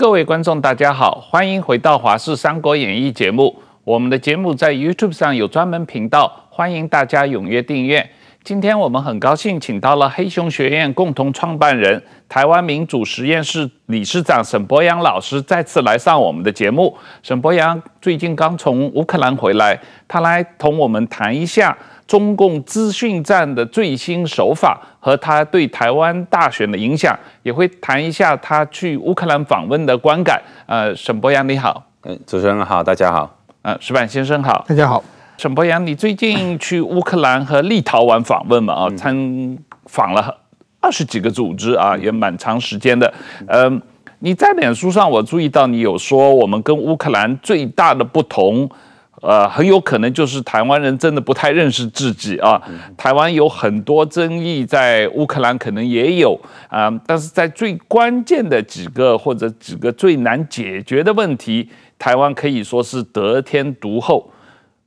[0.00, 3.54] 各位观众，大家好，欢迎回到《华视三国演义》节目。
[3.84, 8.08] 我们的节目在 YouTube 上有专门频道，欢迎大家踊跃订阅。
[8.42, 16.96] 今天我们很高兴请到了黑熊学院共同创办人、台湾民主实验室理事长沈博阳老师再次来上我们的节目。
[17.22, 21.76] 沈博阳最近刚从乌克兰回来，他来同我们谈一下
[22.10, 30.42] 中共资讯战的最新手法和他对台湾大选的影响，也会谈一下他去乌克兰访问的观感。
[30.66, 35.00] 呃，沈博洋你好，嗯，主持人好，大家好，呃，石板先生好，大家好。
[35.38, 38.74] 沈博洋，你最近去乌克兰和立陶宛访问嘛？
[38.74, 40.36] 啊，参访了
[40.80, 43.14] 二十几个组织啊，也蛮长时间的。
[43.46, 43.80] 嗯，
[44.18, 48.68] 你在脸书上我注意到你有说，我们跟乌克兰最大的不同，
[49.20, 52.60] 呃，很有可能就是台湾人真的不太认识自己啊。
[52.96, 64.30] 台湾有很多争议，在乌克兰可能也有啊，但是在最关键的几个或者几个最难解决的问题，台湾可以说是得天独厚。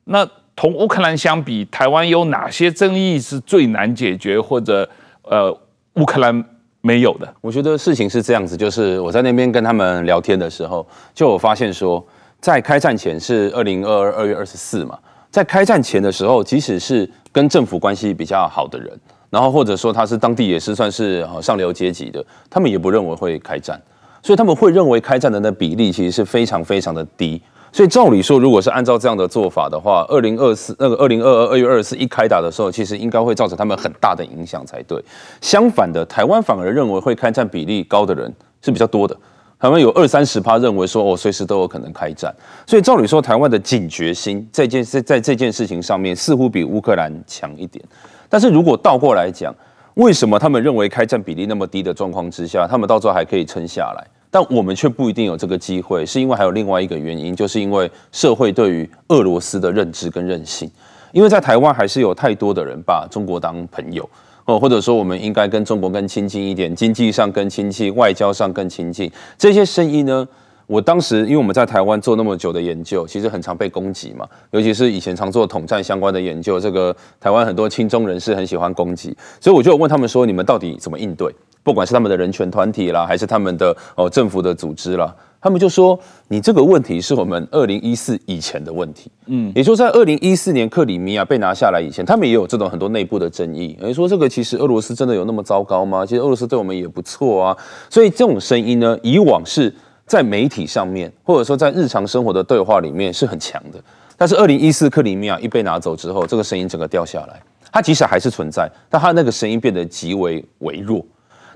[0.05, 4.87] 那同乌克兰相比，台湾有哪些争议是最难解决，或者
[5.23, 5.51] 呃
[5.93, 6.43] 乌克兰
[6.81, 7.33] 没有的？
[7.39, 12.05] 我觉得事情是这样子，就是我在那边跟他们聊天的时候，就我发现说，
[12.43, 14.99] 在开战前是二零二二二月二十四嘛，
[15.31, 18.91] 在开战前的时候，即使是跟政府关系比较好的人，
[19.29, 23.81] 然后或者说他是当地也是算是上流阶级的，他们也不认为会开战，
[24.21, 27.41] 所以他们会认为开战的那比例其实是非常非常的低。
[27.71, 35.01] 所以照理说，如果是按照这样的做法的话，二零二四那个二零二二二月二十四一开打的时候，其实应该会造成他们很大的影响才对。
[35.39, 38.29] 相反的，台湾反而认为会开战比例高的人
[38.61, 39.17] 是比较多的。
[39.63, 42.35] 台湾有二三十趴认为说，哦，随时都有可能开战。
[42.67, 47.81] 所以照理说，台湾的警觉心这件在在这件事情上面似乎比乌克兰强一点。
[48.27, 49.55] 但是如果倒过来讲，
[49.93, 54.05] 为什么他们认为开战比例那么低的状况之下，他们到最后还可以撑下来？
[54.29, 60.69] 但我们却不一定有这个机会，是因为还有另外一个原因，就是因为社会对于俄罗斯的认知跟韧性。
[61.13, 64.09] 因为在台湾还是有太多的人把中国当朋友
[64.45, 69.09] 哦，或者说我们应该跟中国更亲近一点，经济上更亲近，外交上更亲近。
[69.37, 70.27] 这些声音呢，
[70.65, 81.33] 我当时因为我们在台湾做那么久的研究，其实很常被攻击嘛，尤其是以前常做统战相关的研究，这个台湾很多亲中人士很喜欢攻击，所以我就问他们说：你们到底怎么应对？
[81.63, 85.97] 不管是他们的人权团体啦，还是他们的哦政府的组织啦，他们就说，
[86.27, 93.77] 你这个问题是我们二零一四以前的问题，嗯，也就是在二零一四年克里米亚被拿下来以前，他们也有这种很多内部的争议。
[93.93, 96.05] 说，这个其实俄罗斯真的有那么糟糕吗？
[96.05, 97.57] 其实俄罗斯对我们也不错啊。
[97.89, 99.73] 所以这种声音呢，以往是
[100.05, 103.81] 在媒体上面，或者说在日常生活的对话里面是很强的。
[104.17, 107.41] 但是二零一四克里米亚一被拿走之后，这个声音整个掉下来。
[107.71, 111.03] 它即使还是存在，但它那个声音变得极为微弱。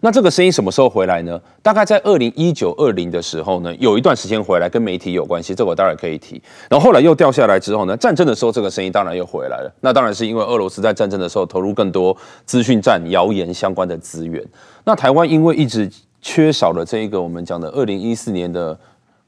[0.02, 1.40] 那这个声音什么时候回来呢？
[1.62, 6.41] 大概在二零一九二零的时候呢，有一段时间回来，跟媒体有关系，这我当然可以提。
[6.69, 9.72] 然后后来又掉下来之后呢，战争的时候这个声音当然又回来了。
[9.81, 12.16] 那当然是因为俄罗斯在战争的时候投入更多
[12.46, 14.44] 资讯战、谣言相关的资源。
[14.84, 15.90] 那台湾因为一直
[16.22, 18.78] 缺少了这一个我们讲的二零一四年的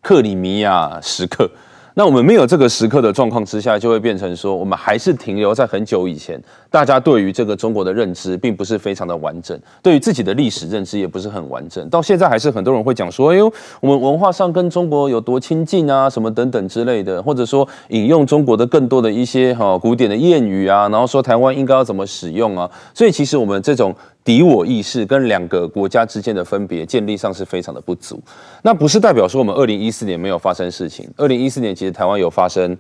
[0.02, 1.50] 克里米亚时刻。
[1.96, 11.90] 那我们没有这个时刻的状况之下，就会变成说，我们还是停留在很久以前，大家对于这个中国的认知并不是非常的完整，对于自己的历史认知也不是很完整。
[11.90, 13.52] 到现在还是很多人会讲说，哎呦，
[13.82, 22.70] 我们文化上跟中国有多亲近啊，什么等等之类的，或者说引用中国的更多的一些哈古典的谚语啊，然后说台湾应该要怎么使用啊。
[22.94, 23.94] 所以其实我们这种。
[24.24, 28.22] 敌我意识跟两个国家之间的分别建立上是非常的不足，
[28.62, 31.10] 那不是代表说我们二零一四年没有发生事情。
[31.18, 32.78] 二零一四年其实台湾有发生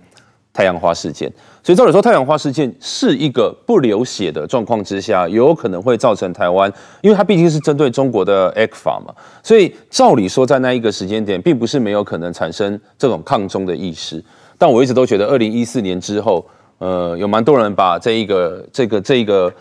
[0.53, 1.31] 太阳花事件，
[1.63, 14.23] 所以照理说太阳花事件是一个不流血的状况之下，有可能会造成台湾，因为它毕竟是针对中国的 ECFA 嘛，所以照理说在那一个时间点，并不是没有可能产生这种抗中的意识。
[14.57, 16.45] 但我一直都觉得二零一四年之后，
[16.79, 19.51] 呃，有蛮多人把这一个这个这一个。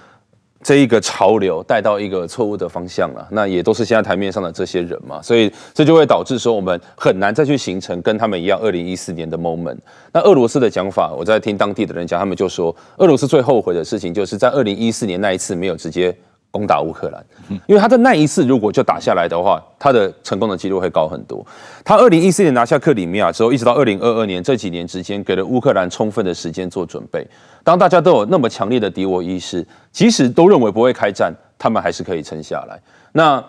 [0.63, 9.79] 这一个潮流带到一个错误的方向了，那也都是现在台面上的这些人嘛，所以这就会导致说我们很难再去形成跟他们一样二零一四年的 moment。
[10.13, 16.15] 那俄罗斯的讲法，我在听当地的人讲，他们就说，俄罗斯最后悔的事情就是在二零一四年那一次没有直接。
[16.59, 17.25] 攻打乌克兰，
[17.69, 21.47] 因为他的那一次如果就打下来的话，他的成功的几率会高很多。
[21.85, 27.25] 他二零一四年拿下克里米亚之后，一直到二零二二年这几年之间，给了乌克兰充分的时间做准备。
[27.63, 32.81] 当大家都有那么强烈的敌我意识，即使都认为不会开战，他们还是可以撑下来。
[33.13, 33.43] 那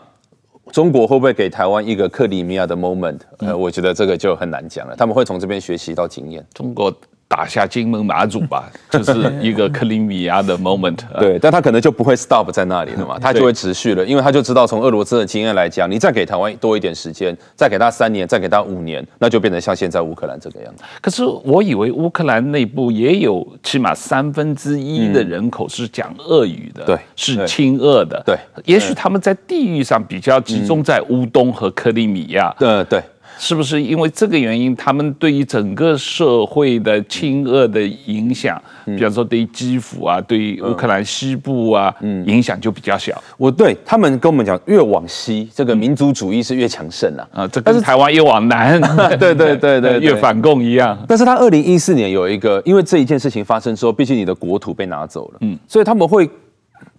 [0.71, 3.19] 中国会不会给台湾一个克里米亚的 moment？
[3.39, 4.95] 呃，我觉得这个就很难讲了。
[4.95, 6.45] 他们会从这边学习到经验。
[6.53, 6.93] 中国
[7.29, 10.97] 打下金门马祖吧， 就是一个克里米亚的 moment。
[11.19, 20.83] 对，但他可能就不会 stop 在那里了嘛，他就会持续了，因为他就知道从俄罗斯的经验来讲，你再给台湾多一点时间，再给他三年，再给他五年，那就变成像现在乌克兰这个样子。
[20.99, 28.35] 可是我以为乌克兰内部也有起码三分之一的人口是讲俄语的，对，是亲俄的，对，
[28.65, 32.99] 也许他们在地域上比较集中在乌东和克里米亚，对对。
[33.39, 41.95] 是不是因为这个原因，他们对于整个社会的亲俄的影响，比方说对于基辅啊，对于乌克兰西部啊，
[42.25, 43.19] 影响就比较小。
[43.37, 47.25] 我对他们跟我们讲，越往西，这个民族主义是越强盛了。
[47.33, 48.79] 啊，这跟台湾越往南，
[49.17, 50.97] 对对对对，越反共一样。
[51.07, 56.29] 但是他二零一四年有一个，因为这一件事情发生之后，毕竟你的国土被拿走了，嗯，所以他们会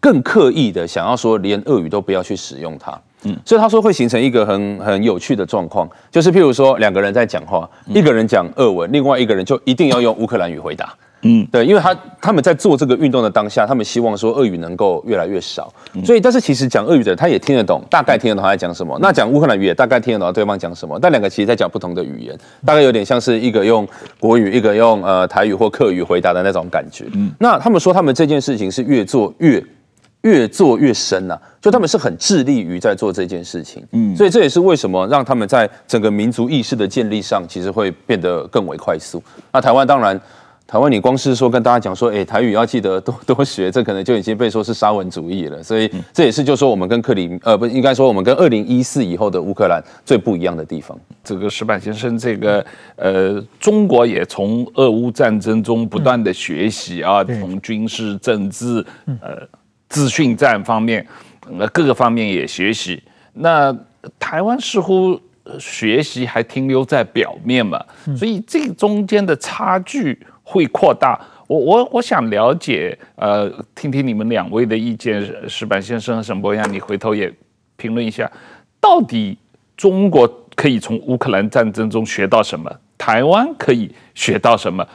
[0.01, 2.99] 更刻意的想要说，连俄语都不要去使用它。
[3.25, 10.95] 嗯，所以他说会形成一个很很有趣的状况，就是譬如说两个人在讲话，一个人讲俄文，另外一个人就一定要用乌克兰语回答。
[11.23, 15.71] 嗯，对，因为他他们在做这个运动的当下，他们希望说俄语能够越来越少。
[16.03, 18.99] 所以，但是其实讲俄语的他也听得懂，大概听得懂他在讲什么。
[19.03, 20.99] 那讲乌克兰语也大概听得懂对方讲什么。
[20.99, 22.35] 但两个其实在讲不同的语言，
[22.65, 23.87] 大概有点像是一个用
[24.19, 27.05] 国语，一个用呃台语或客语回答的那种感觉。
[27.13, 29.63] 嗯，那他们说他们这件事情是越做越。
[30.23, 39.23] 越做越深呐、啊，就他们是很致力于在做这件事情，嗯，所以这也是为什么让他们在整个民族意识的建立上，其实会变得更为快速。
[39.51, 40.21] 那台湾当然，
[40.67, 45.63] 台湾你光是说跟大家讲说，哎，台语要记得多 多学，这可能就已经被说是沙文主义了。
[45.63, 50.99] 所以这也是就说我们跟克里，呃，不应该说我们跟二零一四以后的乌克兰最不一样的地方。
[51.25, 52.65] 这个石板先生，这个
[52.97, 58.85] 呃，中国也从俄乌战争中不断的学习啊，从军事政治，
[59.23, 59.49] 呃。
[59.91, 61.07] 资讯战方面，
[61.59, 63.03] 呃，各个方面也学习。
[63.35, 63.77] 那
[64.19, 65.21] 台湾似乎
[65.59, 67.85] 学习还停留在表面嘛，
[68.17, 71.21] 所以这中间的差距会扩大。
[71.47, 77.33] 我我我想了解，呃，听听你们两位的意见，石板先生和沈博阳，你回头也
[77.77, 78.31] 评论一下，
[78.81, 79.37] 到底
[79.77, 82.71] 中国可以从乌克兰战争中学到什么？
[82.97, 84.87] 台湾可以学到什么？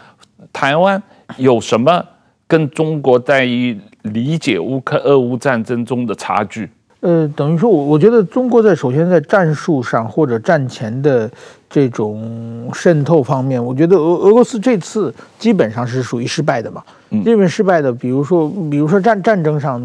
[0.54, 1.02] 台湾
[1.38, 2.06] 有什么
[2.48, 3.78] 跟中国在于？
[4.14, 6.70] 理解乌克俄乌战争中的差距，
[7.00, 11.28] 呃，等于说，我我觉得中国在首先在战术上或者战前的
[11.68, 16.84] 这种渗透方面，我觉得俄俄罗斯这次基本上是属于失败的嘛。
[17.24, 19.82] 基本失败的，比如说，比如说战战争上，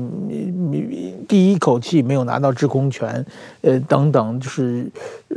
[1.29, 3.25] 第一口气没有拿到制空权，
[3.63, 4.87] 呃，等等，就是，
[5.29, 5.37] 呃，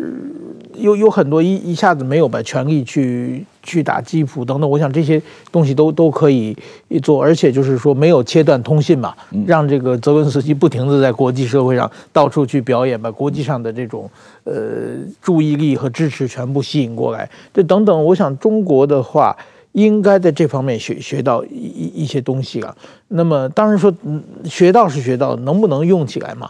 [0.76, 6.58] 有有很多一一下子没有把权力去去打基辅等等，我想这些东西都都可以
[7.02, 9.14] 做，而且就是说没有切断通信嘛，
[9.46, 14.10] 让这个泽伦斯基不停地在国际社会上到处去表演，把国际上的这种
[14.46, 14.54] 呃
[15.22, 19.36] 注意力和支持全部吸引过来，这等等，我想中国的话。
[19.74, 22.76] 应该在这方面学学到一一些东西了。
[23.10, 23.94] 那么当然说，
[24.46, 26.50] 学到是学到，能不能用起来嘛？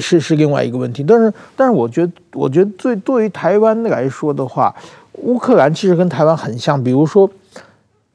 [0.00, 1.02] 是是另外一个问题。
[1.02, 4.74] 但是但是，我觉得我觉得对对于台湾来说的话，
[5.14, 6.82] 乌克兰其实跟台湾很像。
[6.82, 7.28] 比如说，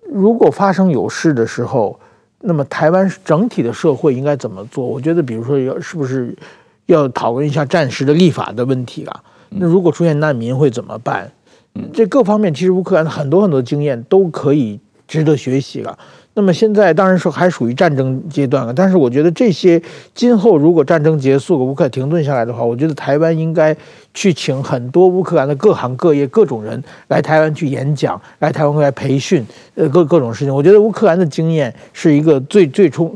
[0.07, 1.99] 如果发生有事的时候，
[2.41, 4.85] 那么台湾整体的社会应该怎么做？
[4.85, 6.35] 我觉得，比如说要是不是
[6.85, 9.23] 要讨论一下战时的立法的问题啊？
[9.49, 11.31] 那如果出现难民会怎么办？
[11.93, 15.97] 这各方面其实乌克兰很多很多经验都可以值得学习了。
[16.33, 19.81] 那么现在当然说还属于战争阶段了，但是我觉得这些
[20.15, 23.75] 今后如果战争结束了，乌克兰停顿下来的话，我觉得台湾应该
[24.13, 30.55] 去请很多乌克兰的各行各业各种人来台湾去演讲，来台湾来培训，呃，各各种事情。
[30.55, 33.13] 我觉得乌克兰的经验是一个最最初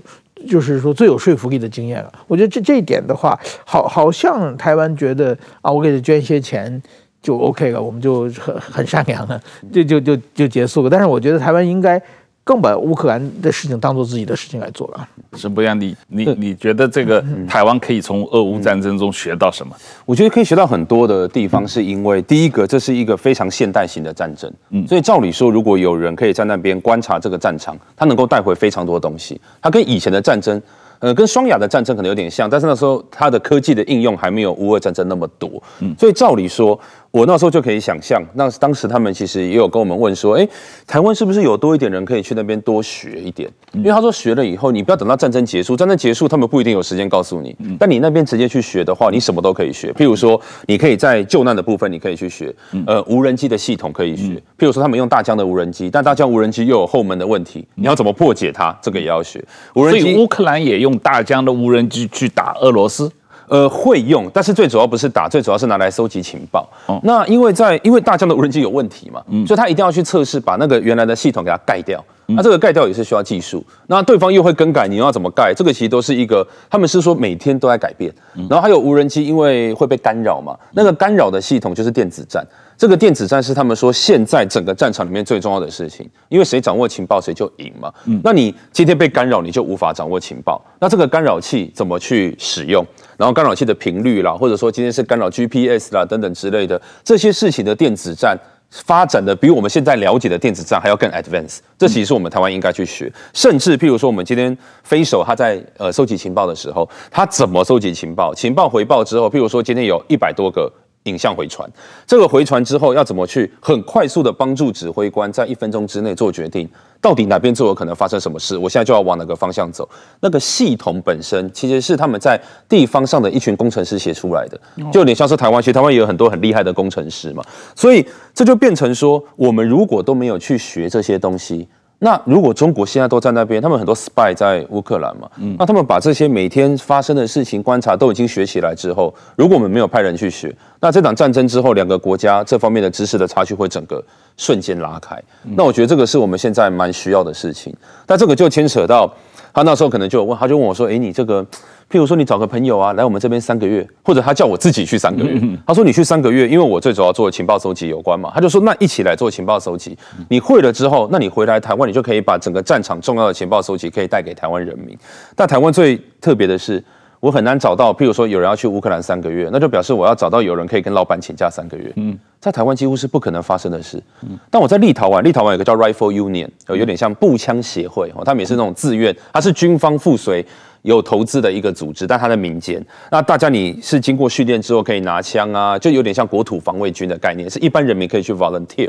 [0.49, 2.11] 就是说最有说服力的经验了。
[2.27, 6.83] 我觉得这这一点的话，好好像台湾觉得啊，我给他捐些钱。
[7.25, 9.41] 就 OK 了，我们就很很善良了，
[9.73, 10.89] 就就就就结束了。
[10.91, 11.99] 但是我觉得台湾应该
[12.43, 15.07] 更把乌克兰的事情当做自己的事情来做了。
[15.33, 19.75] 是不一样，你你你觉得这个台湾可以从俄乌战争中学到什么？
[20.05, 29.41] 我觉得可以学到很多的地方，是因为第一个，这是一个非常现代型的战争，嗯，所以照理说，如果有人可以在那边观察这个战场，他能够带回非常多东西。
[29.59, 30.61] 他跟以前的战争。
[30.99, 36.79] 呃，跟双亚的战争可能有点像，但是那时候它的科技的应用还没有乌俄战争那么多，嗯，所以照理说，
[37.15, 40.45] 我那时候就可以想象，那当时他们其实也有跟我们问说，哎，
[40.85, 43.49] 台湾是不是有多一点人可以去那边多学一点？
[43.71, 49.93] 因为他说学了以后，你不要等到战争结束，战争结束他们不一定有时间告诉你，但你那边直接去学的话，你什么都可以学。
[49.93, 52.53] 譬如说，你可以在救难的部分你可以去学，
[52.85, 54.33] 呃，无人机的系统可以学。
[54.57, 58.77] 譬如说，他们用大疆的无人机，但大疆无人机又有后门的问题，你要怎么破解它？
[58.81, 59.41] 这个也要学。
[59.75, 63.09] 无人机，所以乌克兰也用大疆的无人机去打俄罗斯。
[63.47, 66.67] 呃，会用，但是最主要不是打，最主要是拿来收集情报。
[66.87, 72.03] 哦，那因为在因为大疆的无人机有问题嘛，嗯，所以他一定要去测试，把那个原来的系统给它盖掉。
[72.27, 75.53] 那这个盖掉也是需要技术，那对方又会更改，你又要怎么盖？
[75.53, 78.11] 这个其实都是一个，他们是说每天都在改变。
[78.49, 82.43] 然后还有无人机，因为会被干扰嘛，那个干扰的系统就是电子战。
[82.77, 87.93] 这个电子战是他们说现在整个战场里面最重要的事情，因为谁掌握情报谁就赢嘛。
[88.23, 90.61] 那你今天被干扰，你就无法掌握情报。
[90.79, 92.85] 那这个干扰器怎么去使用？
[93.17, 98.37] 然后干扰器的频率啦，或者说今天是干扰 GPS 啦等等之类的这些事情的电子战。
[98.71, 103.09] 发展的比我们现在了解的电子战还要更 advanced，这其实是我们台湾应该去学。
[103.31, 108.33] 甚至譬如说，我们今天飞手他在呃收集情报的时候，他怎么收集情报？
[108.33, 110.69] 情报回报之后，譬如说今天有一百多个。
[111.05, 111.69] 影像回传，
[112.05, 116.69] 这个回传之后要怎么去很快速的帮助指挥官在一分钟之内做决定？
[117.01, 118.57] 到底哪边最有可能发生什么事？
[118.57, 119.87] 我现在就要往哪个方向走？
[120.21, 124.59] 那个系统本身其实是他们在地方上的一群工程师写出来的，
[124.91, 127.43] 就有点像是台湾，其实台湾也有很多很厉害的工程师嘛。
[127.75, 131.67] 所以这就变成说，我们如果都没有去学这些东西。
[131.99, 144.03] 那如果中国现在都在那边，他们很多 spy 在乌克兰嘛，嗯，那他们把这些每天发生的事情观察都已经学起来之后，如果我们没有派人去学，那这场战争之后，两个国家这方面的知识的差距会整个
[144.35, 145.19] 瞬间拉开。
[145.43, 147.73] 那我觉得这个是我们现在蛮需要的事情。
[148.05, 149.11] 那这个就牵扯到
[149.55, 151.43] 他那时候可能就问，他就问我说：“诶，你这个。”
[151.87, 155.39] 譬如说，你找个朋友啊，来我们这边三个月，或者他叫我自己去三个月。
[155.67, 158.31] 他说你去三个月，因为我最主要做的情报收集有关嘛。
[158.33, 159.95] 他就说那一起来做情报收集，
[160.27, 164.97] 你会了之后，那你回来台湾，你就可以把整个战场重要的情报收集可以带给台湾人民。
[165.35, 166.83] 但台湾最特别的是，
[167.19, 171.93] 我很难找到，譬如说有人要去乌克兰三个月，那就表示我要找到有人可以跟老板请假三个月。
[171.97, 173.99] 嗯，在台湾几乎是不可能发生的事。
[174.21, 180.45] 嗯，但我在立陶宛，立陶宛有个叫 Rifle Union，有点像步枪协会哦，他们也是那种自愿，他是军方附随。
[180.83, 182.79] 有投资的一个组织，但它在民间。
[183.09, 188.87] 那大家你是经过训练之后可以拿枪啊，就有点像国土防卫军的概念，是一般人民可以去 volunteer。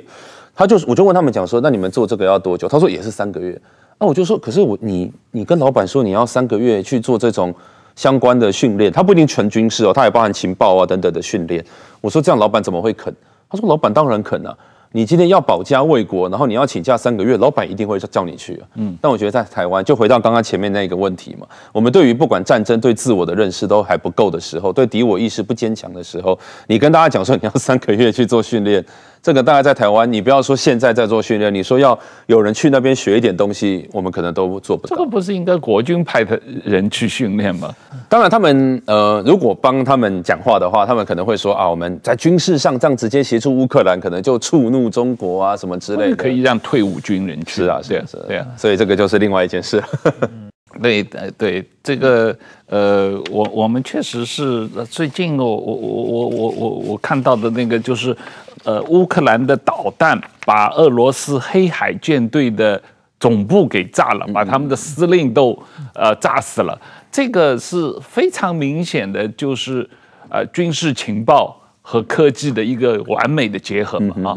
[0.55, 2.69] 他就是我就问他们讲说，那你们做这个要多久？
[2.69, 3.59] 他说也是三个月。
[3.99, 7.55] 那我就说，可是我你你跟老板说你要三个月去做这种
[7.95, 11.65] 相关的训练，他不一定全军事哦，他也包含情报啊等等的训练。
[12.03, 13.11] 我说这样老板怎么会肯？
[13.49, 14.57] 他说老板当然肯啊。
[14.93, 18.69] 你今天要保家卫国，然后你要请假三个月，老板一定会叫你去啊。
[18.77, 28.83] 嗯，但我觉得在台湾，就回到刚刚前面那个问题嘛，我们对于不管战争对自我的认识都还不够的时候，对敌我意识不坚强的时候，你跟大家讲说你要三个月去做训练。
[29.27, 34.95] 这个大概在台湾，你不要说现在在做训练，你说要有人去那边学一点东西，我们可能都做不到。
[34.95, 37.75] 这个不是应该国军派的人去训练吗？
[38.09, 46.15] 当然，他们呃，如果帮他们讲话的话，他们可能会说啊，我们在军事上这样直接协助乌克兰，可能就触怒中国啊什么之类的。
[46.15, 47.63] 可以让退伍军人去。
[47.63, 48.47] 是啊，是啊，是啊，对啊。
[48.57, 49.83] 所以这个就是另外一件事。
[50.81, 51.03] 对，
[51.37, 52.37] 对，这个
[52.69, 58.17] 呃，我我们确实是最近我我我我我我我看到的那个就是。
[58.67, 62.83] 呃，乌克兰的导弹把俄罗斯黑海舰队的
[63.21, 65.57] 总部给炸了，把他们的司令都
[65.95, 66.77] 呃炸死了。
[67.13, 69.89] 这个是非常明显的，就是
[70.29, 71.57] 呃军事情报
[71.89, 74.37] 和科技的一个完美的结合嘛啊。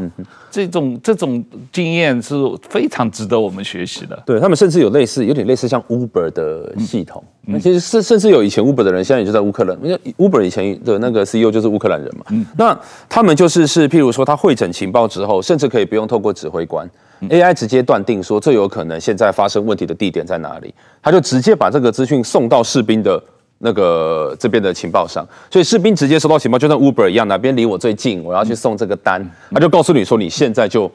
[0.52, 2.36] 这种这种经验是
[2.70, 4.22] 非常值得我们学习的。
[4.24, 7.24] 对他们甚至有类似，有点类似像 Uber 的系统。
[7.46, 9.76] 那、嗯、其实甚甚至有以前 Uber 的人，现在也就在乌克兰。
[9.84, 12.26] 因为 Uber 以前的那个 CEO 就是乌克兰人嘛。
[12.30, 16.88] 嗯、那他们就是是，譬如说他会诊情报之后，甚至可以不用透过指挥官、
[17.22, 23.20] 嗯、AI 直接断定说最有可能现在发生问题的地点在哪里，他就直接把这个资讯送到士兵的。
[23.60, 30.90] 那个这边的情报上，所以士兵直接收到情报，就像 Uber 一样，哪边离我最近，我要去送这个单，他就告诉你说，你现在就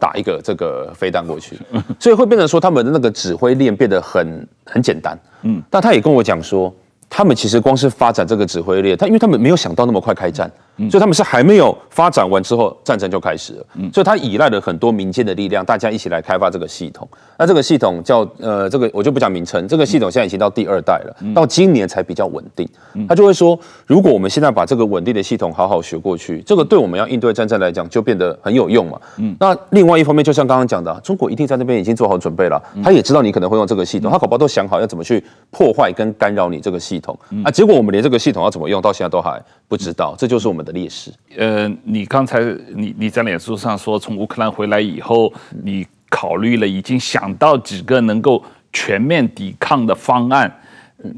[0.00, 1.58] 打一个这个飞弹过去，
[1.98, 6.72] 所以会变成说他们的那个指挥链变得很很简单，嗯，但他也跟我讲说，
[7.10, 10.50] 他们其实光是发展这个指挥链，他因为他们没有想到那么快开战。
[10.90, 13.66] 所以他们是还没有发展完之后，战争就开始了。
[13.92, 17.08] 所以他依赖了很多民间的力量，大家一起来开发这个系统。
[17.38, 19.66] 那这个系统叫呃，这个我就不讲名称。
[19.68, 22.68] 这个系统现在已经到第二代了，到今年才比较稳定。
[23.08, 29.00] 他就会说，如果我们现在把这个稳定的系统好好学过去，这个对我们要应对战争来讲就变得很有用嘛。
[29.38, 37.18] 那另外一方面，就像刚刚讲的，中国一定在那边已经做好准备了，他也知道你可能会用这个系统，他恐怕都想好要怎么去破坏跟干扰你这个系统。
[37.44, 41.12] 啊，结果我们连这个系统要怎么用到现在都还不知道，这就是我们的劣势。
[41.36, 42.40] 呃，你刚才
[42.74, 48.42] 你你在脸书上说，从乌克兰回来以后，你考虑了，已经想到几个能够
[48.72, 50.52] 全面抵抗的方案。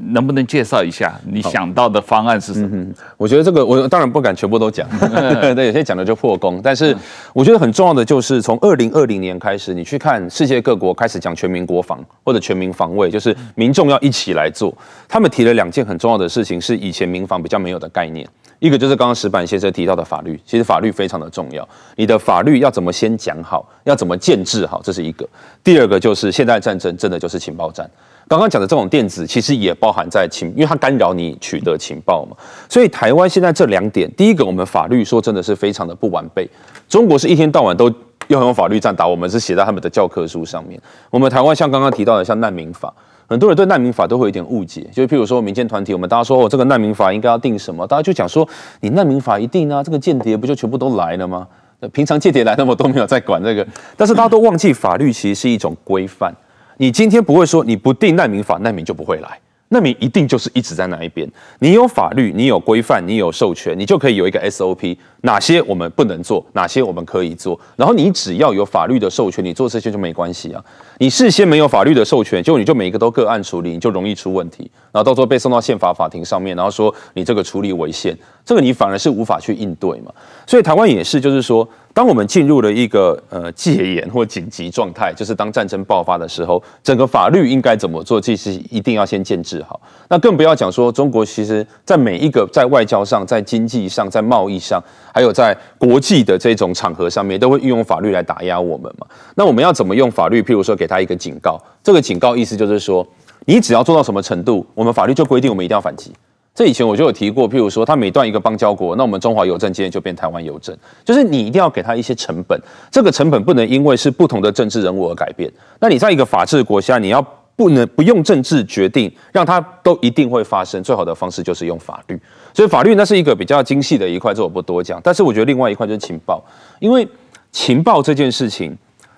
[0.09, 2.67] 能不能介绍一下你想到的方案是什么？
[2.73, 4.85] 嗯、我觉得这个我当然不敢全部都讲，
[5.55, 6.59] 对，有些讲了就破功。
[6.61, 6.93] 但是
[7.31, 14.75] 我觉得很重要的就是从二零二零年开始，你去看世界各国开始讲全民国防或者全民防卫，就是民众要一起来做。
[15.07, 18.27] 他们提了两件很重要的事情，是以前民防比较没有的概念。
[18.59, 21.67] 一个就是刚刚石板先生提到的法律，其实法律非常的重要。
[21.95, 25.27] 你的法律要怎么先讲好，要怎么建制好，这是一个。
[25.63, 27.89] 第二个就是现代战争真的就是情报战。
[28.27, 32.35] 刚刚讲的这种电子，其实也包含在情，因为它干扰你取得情报嘛。
[32.67, 36.49] 所以台湾现在这两点，第一个我们法律说真的是非常的不完备。
[36.89, 37.89] 中国是一天到晚都
[38.27, 40.81] 要用法律战打我们，是写在他们的教科书上面。
[41.09, 42.93] 我们台湾像刚刚提到的，像难民法。
[43.29, 47.85] 很多人对难民法都会有点误解，就譬如说民间团体，我们大家说哦，这个难民法应该要定什么？
[47.85, 48.47] 大家就讲说，
[48.79, 51.45] 你难民法一定啊，这个间谍不就全部都来了吗？
[51.91, 53.67] 平常间谍来那么都没有在管这个，
[53.97, 56.33] 但是大家都忘记法律其实是一种规范。
[56.77, 59.37] 你今天不会说你不定难民法，难民就不会来。
[59.69, 61.29] 难民一定就是一直在那一边？
[61.59, 67.59] 你有法律，你有规范，你有授权，你就可以有一个 SOP，哪些我们不能做，哪些我们可以做。
[67.75, 70.63] 然后你只要有法律的授权，你做这些就没关系啊。
[70.99, 74.71] 你事先没有法律的授权，就你就每一个都个案处理，你就容易出问题。
[74.93, 80.11] 然后到时候被送到宪法法庭上面，然后说你这个处理违宪，这个你反而是无法去应对嘛。
[80.47, 81.67] 所以台湾也是，就是说。
[81.93, 89.81] 当我们进入了一个呃戒严或紧急状态，就是当战争爆发的时候，整个法律应该怎么做，这是一定要先建制好。
[90.07, 94.79] 那更不要讲说中国，其实在每一个在外交上、在经济上、在贸易上，
[95.17, 99.07] 还有在国际的这种场合上面，都会运用法律来打压我们嘛。
[99.33, 100.43] 那我们要怎么用法律？
[100.43, 103.03] 譬如说，给他一个警告，这个警告意思就是说，
[103.45, 106.11] 你只要做到什么程度，我们法律就规定我们一定要反击。
[106.53, 115.51] 这以前我就有提过，譬如说，他每断一个邦交国，那我们中华邮政今天就变台湾邮政，就是你一定要给他一些成本，这个成本不能因为是不同的政治人物而改变。
[115.79, 117.25] 那你在一个法治国家，你要
[117.57, 122.17] 不能不用政治决定，让它都一定会发生，最好的方式就是用法律。
[122.53, 125.01] 所以法律那是一个比较精细的一块，这我不多讲。
[125.03, 126.41] 但是我觉得另外一块就是情报，
[126.79, 127.05] 因为
[127.51, 128.77] 情报这件事情，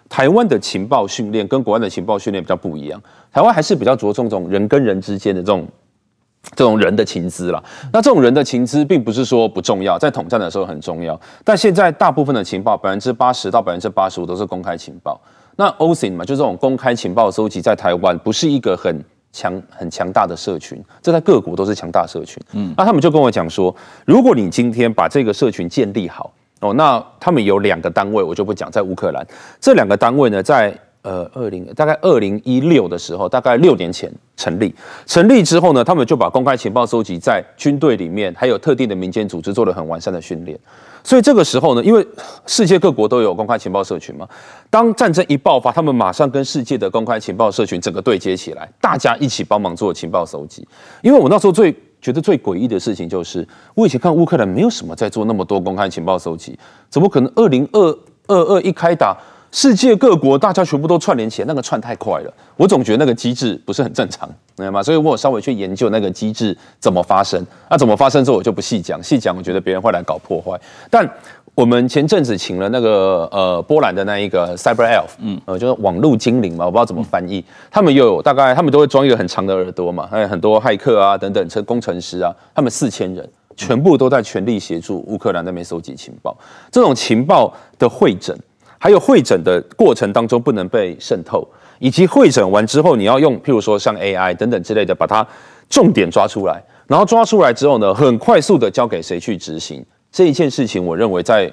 [0.10, 3.00] 台湾的情报训练跟国外的情报训练比较不一样，
[3.32, 5.68] 台湾还是比较着重这种人跟人之间的这种。
[6.56, 15.20] 这种人的情资啦，那这种人的情资并不是说不重要，在统战的时候很重要，但现在大部分的情报百分之八十到百分之八十五都是公开情报。
[15.60, 22.42] 那 OSINT 嘛，就这种公开情报收集，在台湾不是一个很强很强大的社群，这在各国都是强大社群。
[22.54, 29.28] 嗯，那他们就跟我讲说，如果你今天把这个社群建立好哦，那他们有两个单位，我就不讲，在乌克兰
[29.60, 30.74] 这两个单位呢，在。
[31.02, 34.76] 呃，二零大概二零一六的时候，大概六年前成立。
[35.06, 40.60] 成立之后呢，他们就把公开情报收集在军队里面，还有特定的民间组织做了很完善的训练。
[41.02, 42.06] 所以这个时候呢，因为
[42.46, 44.28] 世界各国都有公开情报社群嘛，
[44.70, 50.68] 当战争一爆发，他们马上跟世界的公开情报社群整个对接起来，大家一起帮忙做情报收集。
[51.02, 56.60] 因为我那时候最觉得最诡异的事情就是，我以前看乌克兰没有什么在做那么多公开情报收集，
[56.90, 59.18] 怎么可能二零二二二一开打？
[59.52, 64.84] 世界各国大家全部都串联起来，那个串太快了，我总觉得那个机制不是很正常，明白吗？
[64.84, 67.44] 所以我稍微去研究那个机制怎么发生。
[67.70, 70.60] 那、怎么发生之后，我就不细讲，细讲我觉得别人会来搞破坏。
[70.90, 71.10] 但
[71.56, 77.44] 我们前阵子请了那个呃波兰的那一个 Cyber Elf，嗯，呃就是网络精灵嘛，我不知道怎么翻译。
[77.72, 86.38] 他们又有大概他们都会装一个很长的耳朵嘛，还有很多骇客啊等等，车工程师啊，他们四千人全部都在全力协助乌克兰那边收集情报。
[86.72, 88.38] 这种情报的会诊。
[88.82, 91.48] 还有会诊的过程当中不能被渗透，
[91.80, 95.28] 以及会诊完之后你要用，譬如说像 AI 等等之类的，把它
[95.70, 101.52] 重点抓出来，然后抓出来之后呢，很快速的交给谁去执行这一件事情，我认为在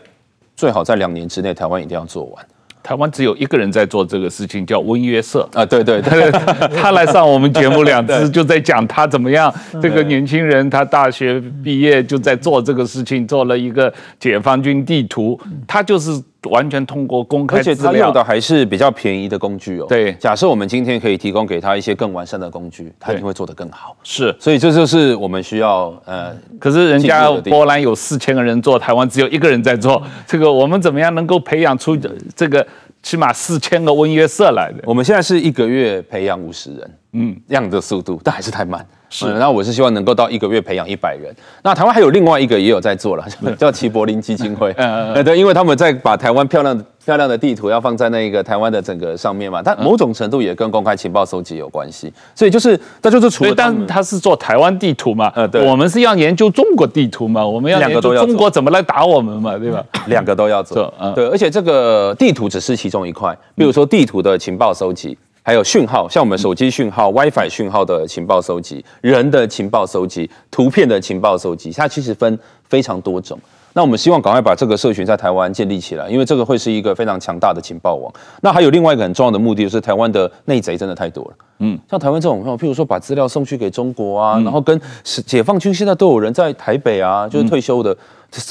[0.54, 2.46] 最好在两年之内，台湾一定要做完。
[2.80, 6.30] 台湾只有一个人在做这个事情，叫温约瑟啊，对对对，
[6.80, 9.52] 他来上我们节目两次， 就在讲他怎么样。
[9.82, 15.36] 这个年轻人他大学毕业就在做这个事情，做了一个解放军地图，
[15.66, 16.22] 他就是。
[16.46, 19.86] 完全通过公开，而且他用的还是比较便宜的工具哦。
[19.88, 23.96] 对，假设我们今天可以提供给他一些更完善的工具，他一定会做得更好。
[24.02, 26.34] 是，所以这就是我们需要呃。
[26.58, 31.96] 可是人家波兰有四千个人做，台湾只有一个人在做，这个我们怎么样能够培养出
[32.34, 32.66] 这个
[33.02, 34.82] 起码四千个温约瑟来的？
[34.84, 38.84] 我们现在是一个月培养五十人，嗯，这样的速度，但还是太慢。
[39.08, 41.32] 是，那我是希望能够到一个月培养一百人。
[41.62, 43.24] 那台湾还有另外一个也有在做了，
[43.56, 44.74] 叫齐柏林基金会。
[44.76, 52.12] 嗯嗯，对，因为他们在把台湾漂亮漂亮的地图要放在那个台湾的整个上面嘛，但某种程度也跟公开情报收集有关系。
[52.34, 59.84] 所以就是，那就是除了，但他是做台湾地图嘛，嗯，对，我们是要研究中国地图嘛，我们要研究中国怎么来打我们嘛，对吧？
[60.08, 65.16] 两个都要做，嗯，对，而且这个地图只是其中一块，比如说地图的情报收集。
[65.42, 72.36] 还有讯号，像我们手机讯号、WiFi 讯号的情报收集，人的情报收集，图片的情报收集，它其实分
[72.68, 73.38] 非常多种。
[73.76, 78.10] 那我们希望赶快把这个社群在台湾建立起来，因为这个会是一个非常强大的情报网。
[78.40, 81.30] 那还有另外一个很重要的目的，就是台湾的内贼真的太多了。
[81.58, 84.80] 嗯，像台湾这种，譬如说把资料送去给中国啊，然后跟
[85.26, 87.94] 解放军现在都有人在台北啊，就是退休的，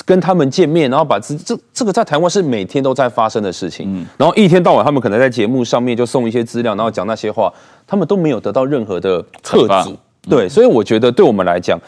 [0.05, 3.87] 跟他们见面，然后把这这这个在台湾是每天都在发生的事情。
[3.91, 7.51] 嗯然后一天到晚他们可能在节目上面就送一些资料，然后讲那些话，
[7.87, 9.97] 他们都没有得到任何的吓阻。
[10.29, 11.79] 对，所以我觉得对我们来讲。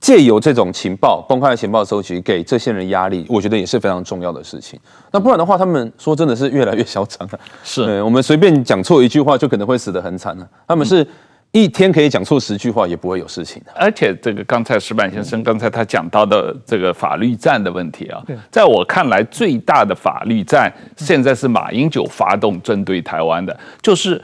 [0.00, 4.80] 借由这种情报、公开的情报收集，给这些人压力，我觉得也是非常重要的事情。
[5.12, 7.38] 那不然的话，他们说真的是越来越嚣张了。
[7.62, 10.48] 是，我们随便讲错一句话，就可能会死得很惨了。
[10.66, 11.06] 他们是
[11.52, 13.72] 一天可以讲错十句话，也不会有事情的。
[13.74, 24.22] 而且，这个刚才石板先生刚才他讲到的这个法律战的问题啊，在我看来，最大的法律战现在是马英九发动针对台湾的，就是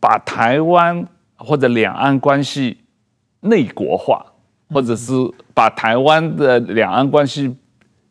[0.00, 2.76] 把台湾或者两岸关系
[3.42, 4.26] 内国化。
[4.72, 5.12] 或者是
[5.54, 7.54] 把台湾的两岸关系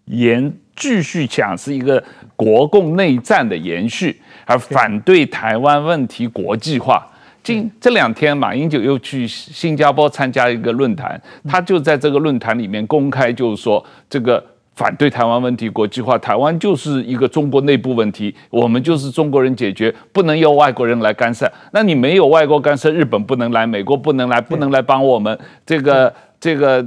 [0.06, 2.04] 延继续讲是一个
[2.36, 7.08] 国共内战的延续，而反对台湾问题国际化。
[7.44, 14.44] 近这两天，马英九又去新加坡参加一个论坛，他就在这个论坛里面公开就是说这个。
[14.76, 21.50] 反对台湾问题国际化，台湾就是一个中国内部问题，我们就是中国人解决，不能由外国人来干涉。
[21.72, 25.40] 那你没有外国干涉，日本不能来，美国不能来，不能来帮我们。
[25.66, 26.86] 这个这个，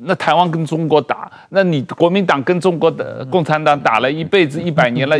[0.00, 5.16] 那台湾跟中国打，那你国民党跟中国的共产党打了一辈子一百年了，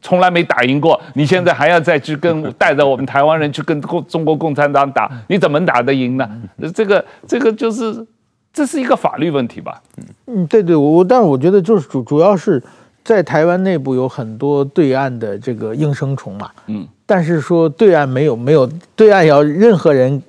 [0.00, 6.28] 从来没打赢过，你现在还要再去跟带着我们台湾人去跟共中国共产党打，你怎么打得赢呢？
[6.74, 8.06] 这个这个就是。
[8.54, 9.80] 这是一个法律问题吧？
[10.26, 12.62] 嗯，对对，我但是我觉得就是主主要是
[13.02, 20.22] 在台湾内部有很多对岸的这个应声虫嘛，嗯，但是说对岸没有没有对岸要任何人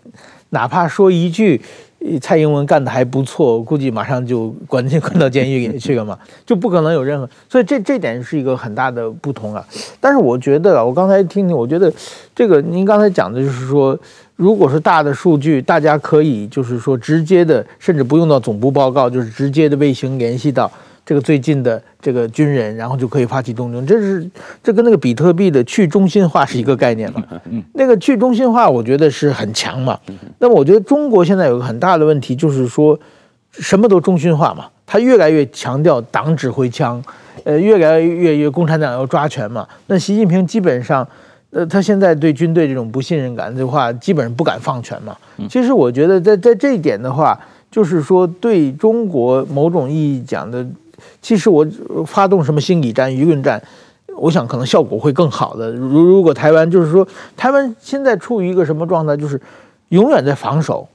[0.51, 1.61] 哪怕说一句
[2.19, 9.65] 蔡英文干的还不错，估计马上就关进关到监狱里去了嘛， 就不可能有任何，所以这这点是一个很大的不同啊。
[9.99, 11.91] 但是我觉得，我刚才听听，我觉得
[12.35, 13.97] 这个您刚才讲的就是说。
[14.35, 20.69] 如果是大的数据，大家可以就是说直接的，甚至不用到总部报告，就是直接的卫星联系到
[21.05, 23.83] 这个最近的这个军人，然后就可以发起动争。
[23.87, 24.29] 这是
[24.61, 27.23] 这跟那个比特币的去中心化是一个概念嘛？
[27.73, 29.97] 那个去中心化，我觉得是很强嘛。
[30.39, 32.99] 那么我觉得中国现在有个很大的问题，就是说
[33.51, 37.01] 什么都中心化嘛，他越来越强调党指挥枪，
[37.45, 39.65] 呃，越来越越共产党要抓权嘛。
[39.87, 41.07] 那习近平基本上。
[41.55, 45.15] 呃，他现在对军队这种不信任感的话，基本上不敢放权嘛。
[45.47, 47.39] 其实我觉得在在这一点的话，
[47.69, 50.65] 就是说对中国某种意义讲的，
[51.21, 51.65] 其实我
[52.05, 53.61] 发动什么心理战、舆论战，
[54.17, 55.71] 我想可能效果会更好的。
[55.71, 59.39] 如如果台湾就是说，台湾现在处于一个什么状态，就是
[59.89, 60.87] 永远在防守，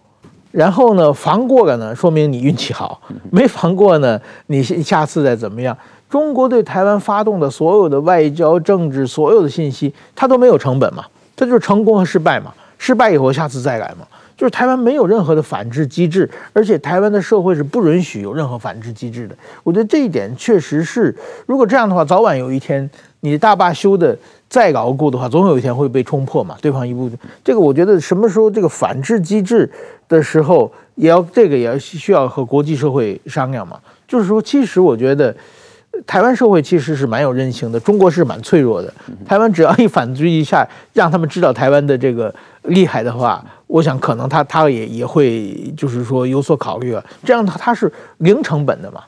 [0.51, 5.77] 然后呢，防过了呢，说明你运气好；没防过呢，你下次再怎么样。
[6.09, 11.05] 中国对台湾发动的所有的外交、政治，所有的信息，它都没有成本嘛？
[11.37, 12.53] 它就是成功和失败嘛？
[12.79, 14.07] 失败以后下次再来嘛？
[14.38, 19.37] 就是台湾没有任何的反制机制，而且台湾的社会是不允许有任何反制机制的。
[19.64, 21.12] 我觉得这一点确实是，
[21.44, 24.16] 如果这样的话，早晚有一天你大坝修的
[24.48, 26.57] 再牢固的话，总有一天会被冲破嘛？
[26.62, 29.68] 对方一部分，这个我觉得什么时候这个反制机制
[30.09, 33.77] 的时候，也要这个也要需要和国际社会商量嘛？
[34.07, 35.35] 就是说，其实我觉得。
[36.06, 38.92] 台湾社会其实是蛮有韧性的，中国是蛮脆弱的。
[39.26, 42.34] 台湾只要一反击一下，让他们知道台湾的这个
[42.64, 47.04] 厉害的话，我想可能他他也也会就是说有所考虑啊。
[47.24, 49.02] 这样他他是零成本的嘛。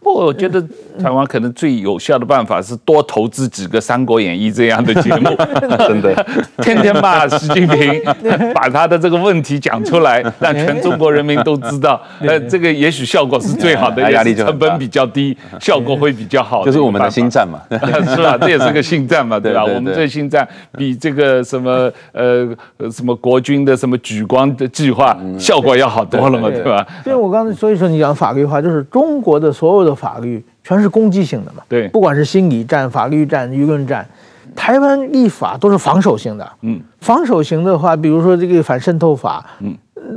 [0.00, 0.62] 不，我觉得
[1.00, 5.28] 台湾可能最有效的办法是多投资几个《三国演义》这样的节目，
[5.88, 6.14] 真的，
[6.62, 8.02] 天天骂习近平，
[8.54, 12.00] 把他的这个问题讲出来，让全中国人民都知道。
[12.20, 16.64] 呃，这个也许效果是最好的，压力成本比较低，效果会比较好。
[16.64, 18.38] 就是我们的心战嘛，是吧？
[18.40, 19.64] 这也是个心战嘛，对吧？
[19.64, 22.46] 我们这心战比这个什么呃
[22.92, 26.86] 什么国军的什么举光的计划效果要好多了嘛，对吧？
[27.02, 29.52] 所以我刚才所以说你讲法律化，就是中国的。
[29.56, 31.62] 所有的法律全是攻击性的嘛？
[31.68, 34.06] 对，不管是心理战、法律战、舆论战，
[34.54, 36.52] 台湾立法都是防守性的。
[36.60, 39.74] 嗯，防守型的话，比如说这个反渗透法，嗯，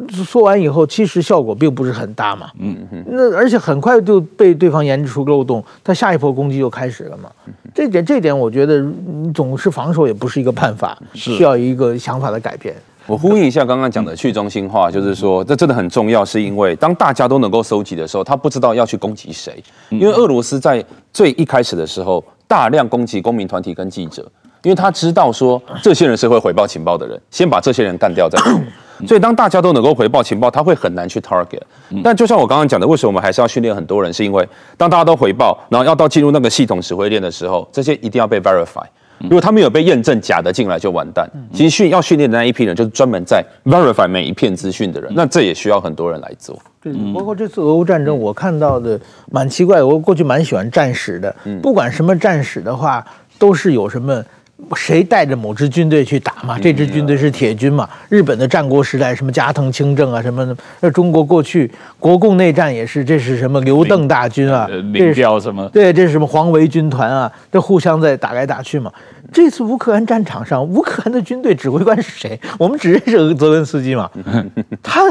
[0.09, 2.49] 说完以后，其实效果并不是很大嘛。
[2.59, 7.29] 嗯嗯，那而且很快就被对方研制出漏洞，他下一波攻击就开始了嘛。
[7.73, 8.85] 这点这点，我觉得
[9.33, 12.75] 总是防守也不是一个办法，需要一个想法的改变。
[13.09, 24.21] 我呼应一下刚刚讲的去中心化，就是说这真的很重要，是因为当大家都能够收集的时候，他不知道要去攻击谁，因为俄罗斯在最一开始的时候大量攻击公民团体跟记者，
[24.61, 28.53] 因为他知道说这些人是会回报情报的人，先把这些人干掉再说。
[29.07, 31.61] 所以当大家都能够回报情报，他会很难去 target。
[32.03, 34.13] 但就像我刚刚讲的，为什么我们还是要训练很多人？
[34.13, 38.85] 是因为当大家都回报，然后要到进入那个系统指挥链的时候，这些一定要被 verify。
[39.21, 41.29] 如果他没有被验证假的进来就完蛋。
[41.53, 45.11] 其实训要训练的那一批人，就是专门在 verify 每一片资讯的人。
[45.15, 46.57] 那这也需要很多人来做。
[46.81, 48.99] 对，包括这次俄乌战争，我看到的
[49.31, 49.83] 蛮奇怪。
[49.83, 53.05] 我过去蛮喜欢战史的，不管什么战史的话，
[53.37, 54.23] 都是有什么。
[54.75, 56.59] 谁带着某支军队去打嘛？
[56.59, 57.89] 这支军队是铁军嘛？
[58.09, 60.55] 日本的战国时代，什么加藤清正啊，什么的。
[60.81, 64.67] 那中国过去国共内战也是，这是什么刘邓大军啊？
[64.93, 65.67] 这是什么？
[65.69, 67.31] 对，这是什么黄维军团啊？
[67.51, 68.91] 这互相在打来打去嘛。
[69.31, 72.39] 这次乌克兰战场上，乌克兰的军队指挥官是谁？
[72.59, 74.09] 我们只认识泽伦斯基嘛。
[74.83, 75.01] 他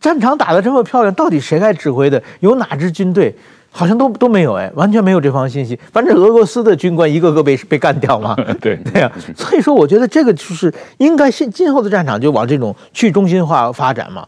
[0.00, 2.22] 战场打得这么漂亮，到底谁来指挥的？
[2.40, 3.34] 有哪支军队？
[3.72, 5.78] 好像都都没有哎，完全没有这方信息。
[5.90, 8.36] 反正俄罗斯的军官一个个被被干掉嘛。
[8.60, 14.26] 对 对呀、啊，所以说我觉得这个就是应该现今后的战场就往这种去中心化发展嘛。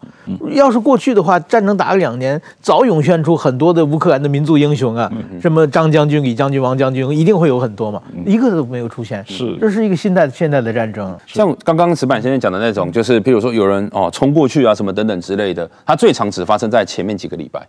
[0.53, 8.01] 要是过去的话，战争打了两年，早涌现出很多的乌克兰的民族英雄啊，什么张将军、李将军、王将军，一定会有很多嘛。
[8.25, 11.15] 一个都没有出现，是这是一个现代现代的战争。
[11.27, 17.61] 像刚刚石板先生讲的那种，就是比如说有人哦冲过去啊什么等等之类的，它最常只发生在前面几个礼拜。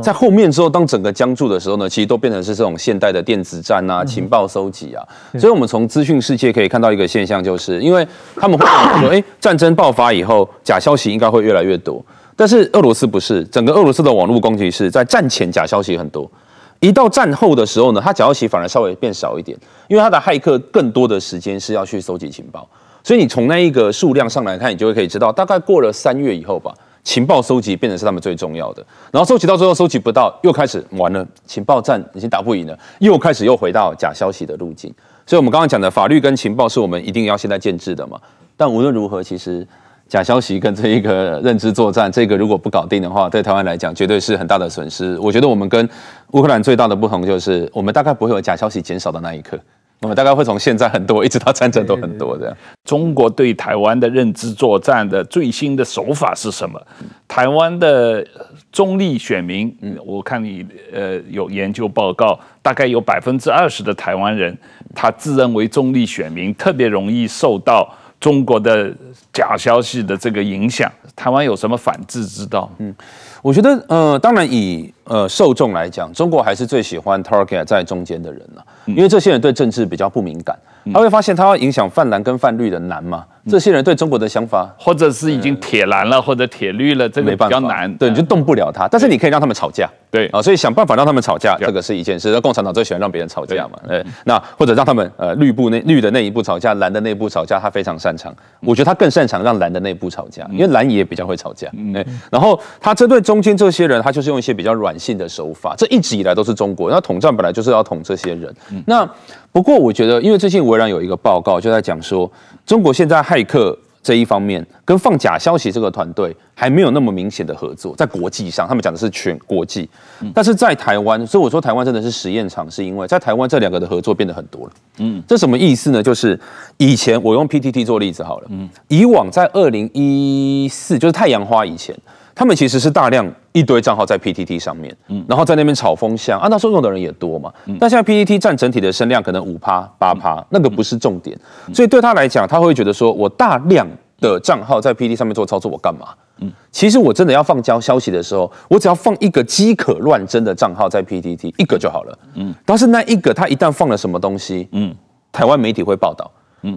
[0.00, 5.02] 在后面之后，当整个僵住的时候呢，其实都变成是这种现代的电子战啊、情报收集啊。
[5.38, 8.06] 所以，我们从资讯世界可以看到一个现象，就是因为
[8.36, 8.64] 他们会
[9.00, 12.00] 说，哎，战争爆发以后，假消息应该会越来越多。
[12.36, 16.30] 但是俄罗斯不是，整个俄罗斯的网络攻击是在战前假消息很多，
[16.78, 19.58] 一到战后的时候呢，它假消息反而稍微变少一点，
[19.88, 22.68] 因为它的骇客更多的时间是要去搜集情报。
[23.02, 26.72] 所以，你从那一个数量上来看，你就会可以知道，大概过了三月以后吧。
[27.04, 34.92] 情报收集变成是他们最重要的，然后收集到最后收集不到，又开始完了，情报战已经打不赢了，又开始又回到假消息的路径。
[35.26, 38.18] 所以，我们刚刚讲的法律跟情报是我们一定要现在建制的嘛。
[38.56, 39.66] 但无论如何，其实
[40.08, 45.18] 假消息跟这一个认知作战，这个如果不搞定的话，对台湾来讲绝对是很大的损失。
[45.18, 45.88] 我觉得我们跟
[46.32, 49.58] 乌克兰最大的不同就是，我们大概不会有假消息减少的那一刻。
[50.00, 52.54] 我们大概会从现在很多一直到战争都很多这样。
[52.84, 56.80] 中国对台湾的认知作战的最新的手法是什么？
[57.26, 58.26] 台湾的
[58.70, 64.56] 中立选民，我看你呃有研究报告，大概有百分之二十的台湾人，
[64.94, 68.92] 他自认为中立选民特别容易受到中国的
[69.32, 70.90] 假消息的这个影响。
[71.16, 72.70] 台湾有什么反制之道？
[72.78, 72.94] 嗯。
[73.40, 80.56] 我觉得，呃，当然以呃受众来讲，中国还是最喜欢 target 在中间的人了，因为这些人对政治比较不敏感，
[80.92, 83.24] 他会发现他要影响泛蓝跟泛绿的难嘛。
[83.46, 88.88] 这些人对中国的想法，或者是已经铁蓝了，或者铁绿了，这个比较难，对，你就动不了他。
[88.88, 92.30] 但是你可以让他们吵架，对啊，所以想办法让他们吵架，这个是一件事。
[92.30, 98.32] 那共产党最喜欢让别人吵架嘛，对，那或者让他们呃绿部那绿的那一部吵架，蓝的那一部吵架，他非常擅长。
[98.60, 101.68] 我觉得他更擅长让蓝的那一部吵架，因为蓝也比较会吵架。
[101.92, 105.74] 对，然后他针对中间这些人，他就是用一些比较软性的手法。
[105.76, 108.54] 这一直以来都是中国，那统战本来就是要统这些人。
[108.86, 109.04] 那
[109.50, 112.30] 不过我觉得，因为最近微软有一个报告就在讲说，
[112.64, 113.76] 中国现在骇客。
[114.04, 119.88] 这一方面跟放假消息这个团队还没有那么明显的合作，在国际上，他们讲的是全国际，
[120.34, 124.72] 但是在台湾，所以我说台湾真的是实验场，是因为在台湾这两个的合作变得很多了。
[124.98, 126.02] 嗯，这什么意思呢？
[126.02, 126.38] 就是
[126.76, 131.96] 以前我用 PTT 做例子好了，嗯，以往在二零一四，就是太阳花以前。
[132.36, 141.38] 他们其实是大量一堆账号在 PTT 上面，嗯，然后在那边炒风向啊，那时候用的人也多嘛，嗯，但现在 PTT 占整体的声量可能五趴八趴，那个不是重点，
[141.72, 143.86] 所以对他来讲，他会觉得说，我大量
[144.20, 146.08] 的账号在 PTT 上面做操作，我干嘛？
[146.40, 154.92] 嗯，其实我真的要放交消息的时候，我只要放一个饥渴乱真的账号在 PTT 一个就好了，嗯，但是那一个他一旦放了什么东西，嗯，
[155.30, 156.28] 台湾媒体会报道。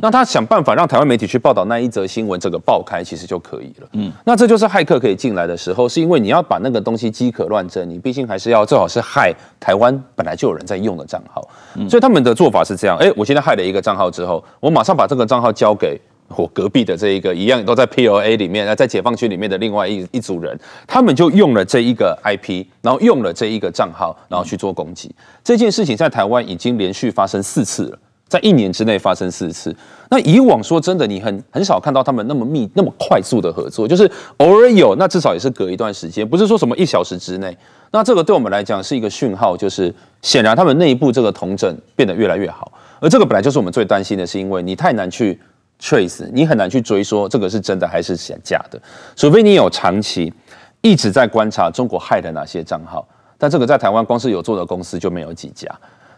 [0.02, 3.88] 那他想办法让台湾媒体去报道那一则新闻，这个爆开其实就可以了。
[3.94, 11.48] 嗯，那这就是骇客可以进来的时候，是因为你要把那个东西饥渴乱真，你毕竟还是要最好是害台湾本来就有人在用的账号。
[11.90, 16.00] 所以他们的做法是这样：哎，我现在害了一个账号之后，我马上把这个账号交给
[16.36, 25.10] 我隔壁的这一个一样都在 PLA 里面，那在解放区里面的另外一一组人，他们就用了这一个 IP，然后用了这一个账号，然后去做攻击。
[25.44, 28.00] 这件事情在台湾已经连续发生四次了。
[28.28, 29.76] 在一年之内发生四次。
[30.10, 37.56] 那以往说真的，你很很少看到他们那么密、那么快速的合作，就是偶尔有，那至少也是隔一段时间，不是说什么一小时之内。
[37.92, 42.72] 那这个对我们来讲是一个讯号，就是显然他们内部这个同整变得越来越好。
[43.00, 45.40] 而这个本来就是我们最担心的，是因为你太难去
[45.82, 48.82] trace，你很难去追说这个是真的还是假的，
[49.16, 50.34] 除非你有长期
[50.82, 53.08] 一直在观察中国害的哪些账号。
[53.38, 55.70] 但这个在台湾光是有做的公司就没有几家。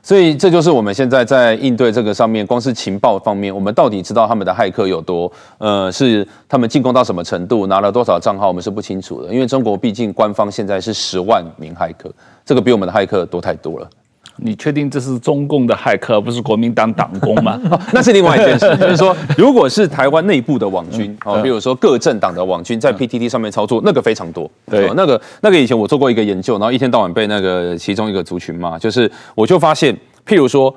[0.01, 9.33] 所以这就是我们现在在应对这个上面，光是情报方面，我们到底知道他们的骇客有多，呃，是他们进攻到什么程度，拿了多少账号，我们是不清楚的。
[9.33, 12.11] 因为中国毕竟官方现在是十万名骇客，
[12.45, 13.89] 这个比我们的骇客多太多了。
[14.41, 17.59] 你确定这是中共的骇客，不是国民党党工吗？
[17.69, 24.49] 哦，那是另外一件事， 就是说，如果是台湾内部的网军，哦，比如说各政党的网军在 PTT 上面操作，那个非常多。
[24.65, 30.73] 对，哦，那个那个以前我做过一个研究，然后一天到晚被那个其中一个族群骂，就是我就发现，譬如说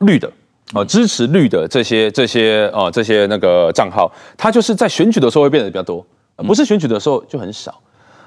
[0.00, 0.30] 绿的，
[0.74, 6.04] 哦，支持绿的这些这些哦这些那个账号，它就是在选举的时候会变得比较多，
[6.38, 7.74] 不是选举的时候就很少。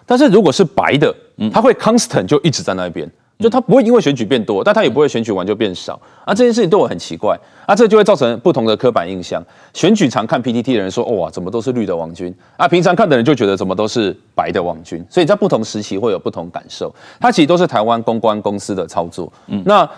[0.06, 1.14] 但是如果是白的，
[1.54, 3.08] 它会 constant 就一直在那边。
[3.40, 6.34] 就他不会因为选举变多，但他也不会选举完就变少啊。
[6.34, 9.42] 这件事情对我很奇怪啊，这就会造成不同的刻板印象。
[9.74, 12.68] 选举常看 PPT 的人说，哇，怎么都是绿的王军啊？
[12.68, 15.02] 平常看的人就觉得怎么都是白的王军。
[15.10, 16.94] 所以在不同时期会有不同感受。
[17.18, 19.32] 它其实都是台湾公关公司的操作。
[19.48, 19.90] 嗯，那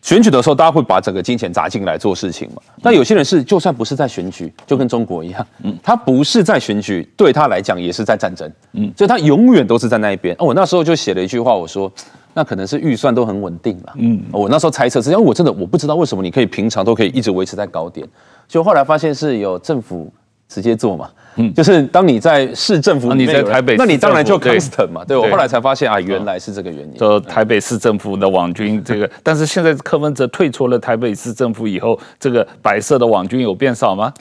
[0.00, 2.60] 选举的时候，大家会把整个金钱砸进来做事情嘛？
[2.82, 8.50] 那有些人是就算不是在选举，就跟中国一样，嗯，他不是在选举，对他来讲也是在战争。
[8.72, 10.34] 嗯，所以他永远都是在那一边。
[10.40, 11.88] 哦，我那时候就写了一句话，我说。
[12.34, 13.92] 那可能是预算都很稳定了。
[13.96, 18.06] 嗯，我那时候猜测，是，因为我真的我不知道为什么你可以平常都可以一直维持在高点，
[18.48, 20.12] 就后来发现是有政府
[20.48, 21.08] 直接做嘛。
[21.36, 25.02] 嗯，就是当你在市政府，你在台北，那你当然就 constant 嘛。
[25.02, 26.94] 对，我后来才发现啊，原来是这个原因。
[26.94, 34.12] 就台北市政府的网军这个，但是现在柯文哲退出了台北市政府以后，这个白色的网军有变少吗？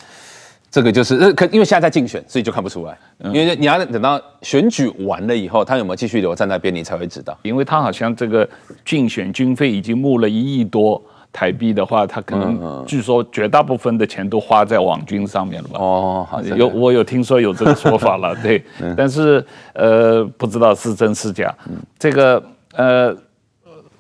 [0.72, 2.98] 这个就是呃，可因为现在在竞选，所以就看不出来。
[3.26, 7.38] 因为你要等到选举完了以后，他有没有继续留在那边，你才会知道。
[7.44, 8.48] 因为他好像这个
[8.86, 11.04] 竞选经费已经募了一亿多
[11.34, 15.78] 台币的话，他可能据说绝大部分的钱都花在网军上面了吧？
[15.78, 18.64] 哦，好像有我有听说有这个说法了， 对。
[18.96, 21.54] 但是呃，不知道是真是假。
[22.00, 22.42] 这个
[22.76, 23.14] 呃，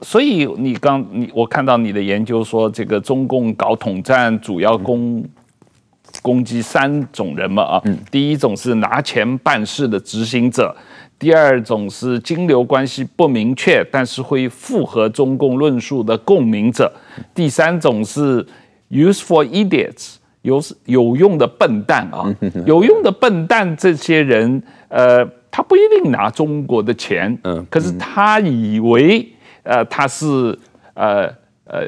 [0.01, 5.21] 所以你刚你我看到你的研究说，这个中共搞统战主要攻。
[6.21, 10.75] 攻击三种人嘛啊，第一种是拿钱办事的执行者，
[11.17, 16.91] 第二种是金流关系不明确但是会附和中共论述的共鸣者，
[17.33, 18.45] 第三种是
[18.89, 22.25] useful idiots 有有用的笨蛋啊，
[22.65, 29.27] 有用的笨蛋这些人，呃，他不一定拿中国的钱，嗯，可是他以为
[29.63, 30.57] 呃他是
[30.93, 31.25] 呃
[31.65, 31.87] 呃。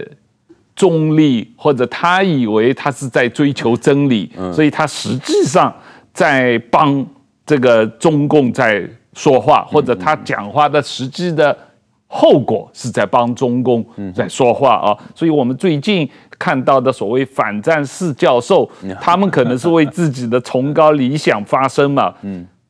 [0.84, 5.74] 中立，或者他以为他是在追求真理，所以他实际上
[6.13, 7.06] 在帮
[7.46, 11.58] 这个中共在说话，或者他讲话的实际的
[12.06, 14.98] 后果是在帮中共在说话啊。
[15.15, 18.69] 所以我们最近看到的所谓反战四教授，
[19.00, 22.13] 他们可能是为自己的崇高理想发声嘛。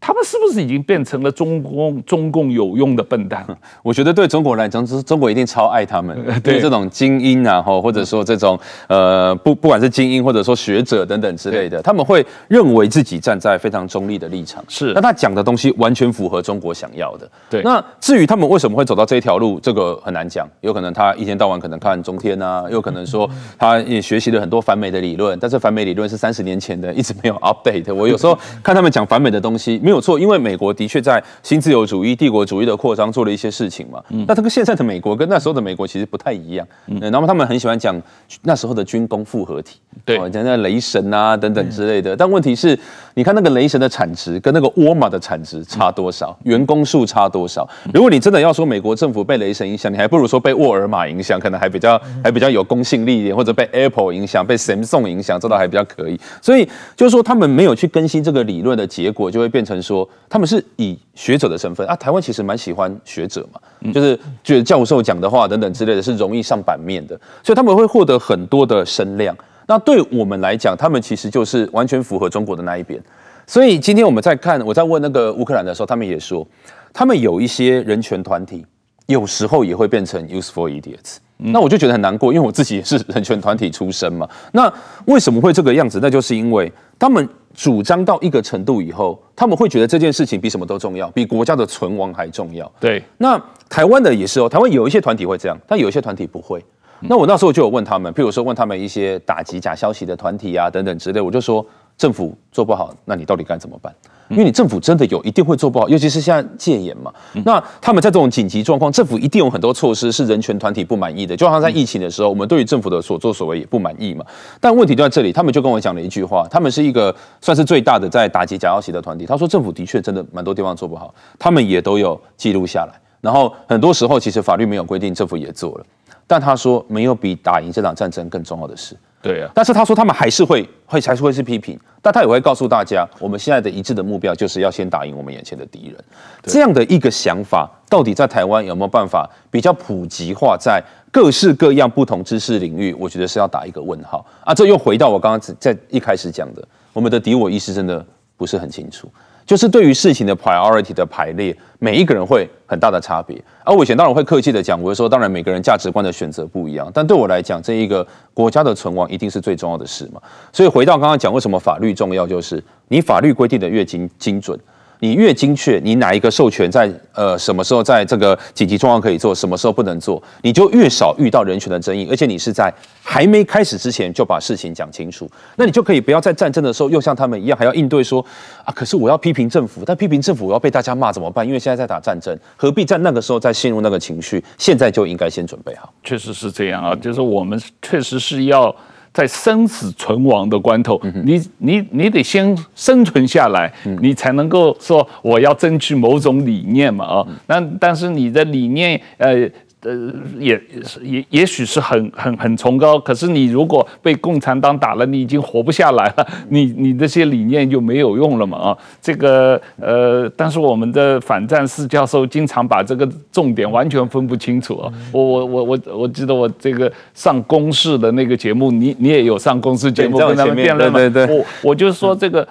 [0.06, 3.46] 他们是不是已经变成了中共中共有用的笨蛋？
[3.82, 6.14] 我觉得对中国来讲，中国一定超爱他们。
[6.44, 14.62] 对这种精英啊，或者说这种呃，不不管是精英或者说学者等等之类的，他们会认为自己站在非常中立的立场。
[14.68, 17.30] 是，那他讲的东西完全符合中国想要的。
[17.50, 17.62] 对。
[17.62, 20.46] 那至于他们为什么会走到这一条路，这个很难讲。
[20.60, 27.94] 有可能他一天到晚可能看中天啊，有可能说 他也学习了很多反美的理论，但是反美理论是三十年前的，一直没有 update。
[27.96, 34.02] 我有时候看他们讲反美的东西，没有错，因为美国的确在新自由主义、帝国主义的扩张做了一些事情嘛。
[34.10, 36.68] 嗯，那这个现在的美国跟那时候的美国其实不太一样。
[36.88, 38.00] 嗯，然后他们很喜欢讲
[38.44, 42.16] 那时候的军工复合体，对，讲那雷神啊等等之类的。
[42.16, 42.78] 但问题是，
[43.14, 46.38] 你看那个雷神的产值跟那个沃尔玛的产值差多少？
[46.44, 47.68] 员工数差多少？
[47.94, 56.20] 如果你真的要说美国政府被雷神影响，你还不如说被沃尔玛影响，可能还比较还比较有公信力一点，或者被 Apple 影响、被 Samsung 影响，这倒还比较可以。
[56.42, 60.10] 所以就是说，他们没有去更新这个理论的结果，就会变成说。
[60.28, 63.62] 他们是以学者的身份啊，台湾其实蛮喜欢学者嘛，
[63.94, 69.38] 就是觉得教授讲的话等等之类的是容易上版面的，所以他们会获得很多的声量。
[69.68, 73.00] 那对我们来讲，他们其实就是完全符合中国的那一边。
[73.46, 76.48] 所以今天我们在看，我在问那个乌克兰的时候，他们也说，
[76.92, 78.66] 他们有一些人权团体，
[79.06, 81.18] 有时候也会变成 useful idiots。
[81.38, 84.28] 那我就觉得很难过，因为我自己也是人权团体出身嘛。
[84.54, 84.74] 那
[85.06, 86.00] 为什么会这个样子？
[86.02, 87.30] 那就是因为他们。
[87.54, 92.72] 主张到一个程度以后，他们会觉得这件事情比什么都重要，比国家的存亡还重要。
[92.80, 96.64] 对，那台湾的也是哦，台湾有一些团体会这样，但有一些团体不会。
[97.02, 101.66] 那我那时候就有问他们，譬如说问他们一些打击假消息的团体啊等等之类，我就说。
[101.98, 103.94] 政府做不好，那你到底该怎么办？
[104.30, 107.14] 因为你政府真的有一定会做不好，尤其是现在戒严嘛。
[107.46, 111.36] 那他们在这种紧急状况，政府一定有很多措施是人权团体不满意的。
[111.36, 114.26] 就好像在疫情的时候，我们对于政府的所作所为也不满意嘛。
[114.60, 119.26] 但问题就在这里，他们就跟我讲了一句话：他们是一个算是最大的在打击假消息的团体。
[119.26, 123.00] 他说，政府的确真的蛮多地方做不好，他们也都有记录下来。
[123.22, 125.86] 然后很多时候，其实法律没有规定，政府也做了。
[126.26, 128.98] 但他说没有比打赢这场战争更重要的事。
[129.24, 135.96] 对啊，但是他说他们还是会会还是会是批评，但他也会告诉大家，我们现在的一致的目标就是要先打赢我们眼前的敌人。
[136.44, 142.94] 这样的一个想法，到底在台湾有没有办法比较普及化，在各式各样不同知识领域？
[143.00, 144.54] 我觉得是要打一个问号啊！
[144.54, 146.62] 这又回到我刚刚在一开始讲的，
[146.92, 148.06] 我们的敌我意识真的
[148.36, 149.08] 不是很清楚。
[149.46, 153.42] 就是对于事情的 priority 的排列，每一个人会很大的差别。
[153.64, 160.22] 而我以前当然会客气的讲，我会说，当然每个人价值观的选择不一样，但对我来讲，这一个国家的存亡一定是最重要的事嘛。
[160.52, 164.58] 所以回到刚刚讲，为什么法律重要，就是你法律规定的越精精准。
[165.04, 172.74] 你越精确，你哪一个授权在呃什么时候在这个紧急状况可以做，什么时候不能做，你就越少遇到人权的争议，而且你是在
[173.04, 178.26] 还没开始之前就把事情讲清楚，那你就可以不要在战争的时候又像他们一样还要应对说
[178.64, 181.46] 啊，可是我要批评政府，但批评政府我要被大家骂怎么办？
[181.46, 184.42] 因为现在在打战争，何必在那个时候再陷入那个情绪？
[184.58, 185.94] 现在就应该先准备好。
[186.02, 188.74] 确实是这样啊，就是我们确实是要。
[189.14, 197.28] 在生死存亡的关头，你你你得先生存下来，你才能够说我要争取某种理念嘛啊。
[197.48, 199.50] 那但是你的理念，呃。
[199.84, 200.62] 呃，也
[201.02, 214.92] 也也许是很很很崇高，可是你如果被共产党打了，你已经活不下来了，你你这些理念就没有用了嘛啊，这个呃，但是我们的反战四教授经常把这个重点完全分不清楚啊。
[215.12, 220.98] 我我我我我记得我这个上公视的那个节目，你你也有上公视节目跟他们辩论嘛？
[220.98, 222.48] 对对对，我我就说这个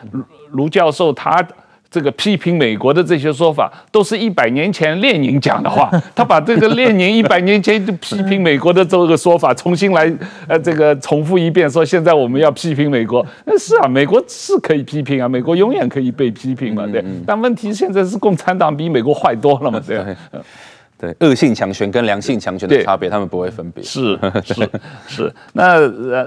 [0.50, 1.42] 卢教授他。
[1.92, 5.90] 这个批评美国的这些说法，都是一百年前列宁讲的话。
[6.16, 10.10] 他把这个列宁一百年前就批评美国的这个说法，重新来
[10.48, 13.24] 呃这个重复一遍，说现在我们要批评美国。
[13.44, 17.04] 那是啊，美国是可以批评啊，美国永远可以被批评嘛，对。
[17.26, 20.02] 但问题现在是共产党比美国坏多了嘛，对。
[21.02, 23.82] 对，恶性强权跟良性强权的差别，他们不会分别。
[23.82, 24.70] 是是
[25.08, 25.34] 是。
[25.52, 25.80] 那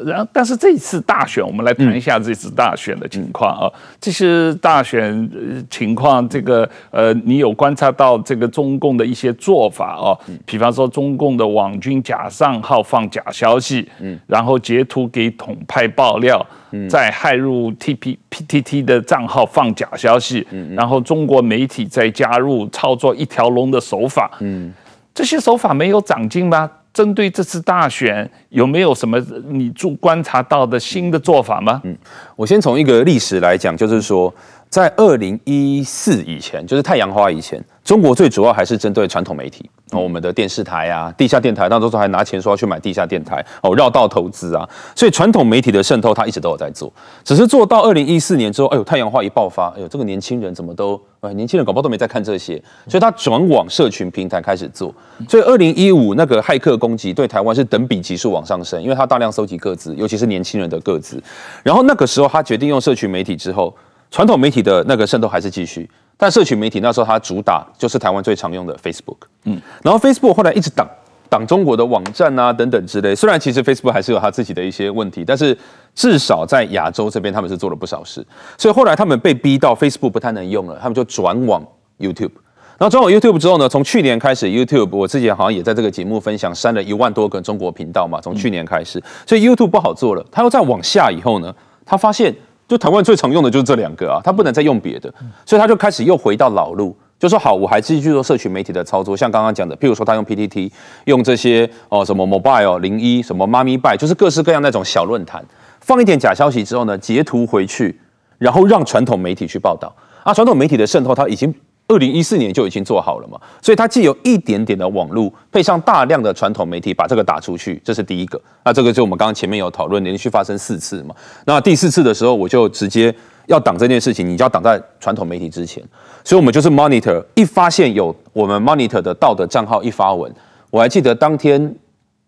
[0.03, 3.71] 然后，但是这一次大选，我们来谈一下这次大选的情况啊。
[4.01, 10.19] 这些大选情况，这个呃，你有观察到这个中共的一些做法哦？
[10.45, 16.45] 比方说，中共的网军假账号放假消息，嗯，然后截图给统派爆料。
[16.89, 20.45] 再骇入 T P P T T 的账号放假消息，
[20.76, 24.74] 然后中国媒体再加入操作一条龙的手法，嗯，
[25.13, 26.70] 这些手法没有长进吗？
[26.93, 31.82] 针对这次大选，有没有什么你注观察到的新的做法吗？
[31.84, 31.97] 嗯，
[32.36, 34.34] 我先从一个历史来讲，就是说。
[34.68, 46.92] 在二零一四以前，就是太阳花以前，中国最主要还是针对传统媒体，哦，我们的电视台啊、地下电台，那时候还拿钱说要去买地下电台，哦，绕道投资啊，所以传统媒体的渗透，它一直都有在做，
[47.24, 54.92] 只是做到二零一四年之后，哎呦，太阳花一爆发，哎呦，这个年轻人怎么都，哎，年轻人搞不好都没在看这些，所以他转往社群平台开始做，
[55.30, 61.22] 所以二零一五那个骇客攻击对台湾是等比级数往上升，因为他大量收集个资，尤其是年轻人的个资，
[61.62, 63.72] 然后那个时候他决定用社群媒体之后。
[64.12, 70.88] 传统媒体的那个渗透还是继续，但社群媒体那时候它主打就是台湾最常用的 Facebook，嗯，然后 Facebook 后来一直挡
[71.28, 75.58] 挡中国的网站啊等等之类，虽然其实 Facebook 还是有它自己的一些问题，但是
[75.93, 78.26] 至少在亚洲这边他们是做了不少事，
[78.58, 81.62] 所以后来他们被逼到 Facebook 不太能用了，他们就转往
[81.99, 82.32] YouTube，
[82.78, 91.53] 然后转往 YouTube 之后呢，从去年开始 YouTube 我自己好像也在这个节目分享删了一万多个中国频道嘛，从去年开始，所以 YouTube 不好做了，他又再往下以后呢，
[91.84, 92.34] 他发现。
[92.68, 95.13] 就台湾最常用的就是这两个啊，他不能再用别的，
[95.45, 100.72] 所以他就开始又回到老路，就说好，我还继续做社群媒体的操作，像刚刚讲的，譬如说他用 PTT，
[101.05, 105.45] 用这些哦什么 Mobile 零一什么妈咪拜，就是各式各样那种小论坛，
[105.80, 107.99] 放一点假消息之后呢，截图回去，
[108.38, 109.95] 然后让传统媒体去报道。
[110.24, 111.53] 啊，传统媒体的渗透它已经。
[111.88, 118.42] 二零一四年就已经做好了嘛，所以它既有一点点的网络，配上大量的传统媒体把这个打出去，这是第一个。
[118.64, 121.14] 那这个就我们刚刚前面有讨论，连续发生四次嘛。
[121.46, 123.14] 那第四次的时候，我就直接
[123.46, 125.84] 要挡这件事情，你就要挡在传统媒体之前。
[126.24, 130.34] 所以我们就是 monitor，一发现有我们 monitor 的盗的账号一发文，
[130.72, 131.76] 我还记得当天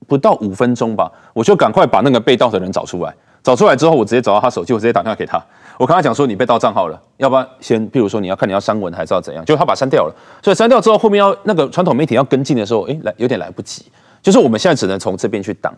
[0.05, 3.12] 不到五分钟吧，我就赶快把那个被盗的人找出来。
[3.43, 5.41] 找出来之后，我直接找到他手机，我直接打电话给他。
[5.78, 9.45] 我跟他讲说，你被盗账号了，要不然先，譬如说你要看你要删文还是要怎样？
[9.45, 13.86] 就他把删掉了，所以删掉之后，后面要那个传统媒体要跟进的时候，哎，来有点来不及。
[14.23, 15.73] 就是我们现在只能从这边去挡。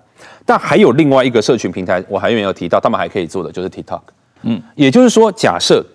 [0.45, 4.01] 但还有另外一个社群平台，我还没有提到，他们还可以做的就是 TikTok。
[4.43, 5.85] 嗯，也就是说，假设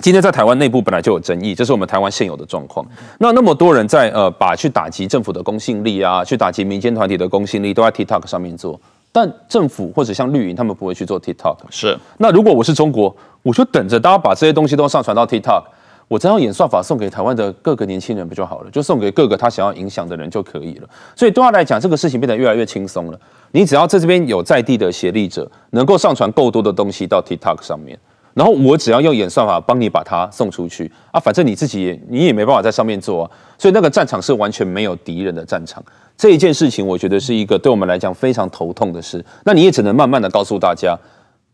[0.00, 2.84] 今天在台湾内部本来就有争议，这是我们台湾现有的状况。
[3.18, 8.80] 那那么多人在呃把去打击政府的公信力啊，去打击民间团体的公信力，都在 TikTok 上面做。
[9.16, 11.56] 但政府或者像绿营，他们不会去做 TikTok。
[11.70, 11.96] 是。
[12.18, 15.62] 那如果我是中国，我就等着大家把这些东西都上传到 TikTok，
[16.08, 18.70] 我再用演算法送给台湾的各个年轻人不就好了？
[18.72, 20.88] 就送给各个他想要影响的人就可以了。
[21.14, 23.20] 所以对他来讲，这个事情变得越来越轻松了。
[23.52, 27.96] 你只要在这边有在地的协力者，能够上传够多的东西到 TikTok 上面，
[28.32, 33.30] 然后我只要用演算法帮你把它送出去啊，反正你自己也你也没办法在上面做啊。
[33.56, 35.80] 所以那个战场是完全没有敌人的战场。
[36.16, 39.24] 这一件事情，我觉得是一个对我们来讲非常头痛的事。
[39.44, 40.96] 那你也只能慢慢的告诉大家。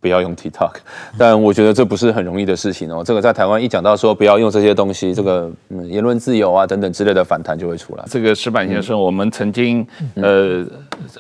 [0.01, 0.73] 不要用 TikTok，
[1.19, 3.03] 但我觉得这不是很容易的事情哦。
[3.05, 5.51] 这个在台湾一讲到说不要用这些东西，这个
[5.85, 8.05] 言论自由啊等等之类的反弹就会出来。
[8.09, 10.65] 这个石板先生，我们曾经呃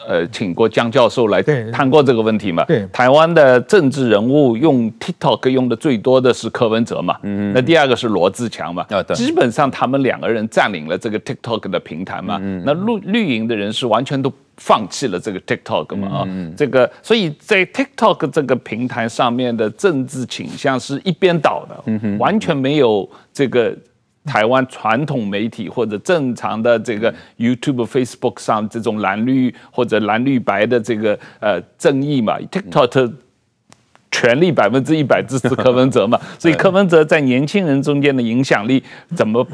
[0.08, 2.64] 呃请过江教授来谈过这个问题嘛。
[2.64, 7.16] 对，台湾的政治人物用 TikTok 用的最多的是柯文哲嘛。
[7.22, 8.86] 嗯，那第二个是罗志强嘛。
[8.88, 9.14] 啊，对。
[9.14, 12.38] 基本上他们两个人占领了这个 TikTok 的平台嘛。
[12.40, 12.62] 嗯。
[12.64, 14.32] 那绿绿营的人是完全都。
[14.60, 23.74] 放弃了这个 TikTok 嘛啊，这个所以在 TikTok 这个平台上面的政治倾向是一边倒的，嗯、完全没有这个
[24.26, 32.38] 台湾传统媒体或者正常的这个 YouTube、Facebook 上这种蓝绿或者蓝绿白的这个呃正义嘛。
[32.52, 33.14] TikTok
[34.10, 38.84] 权力百分之一百支持柯文哲嘛，所以柯文哲在年轻人中间的影响力
[39.16, 39.46] 怎么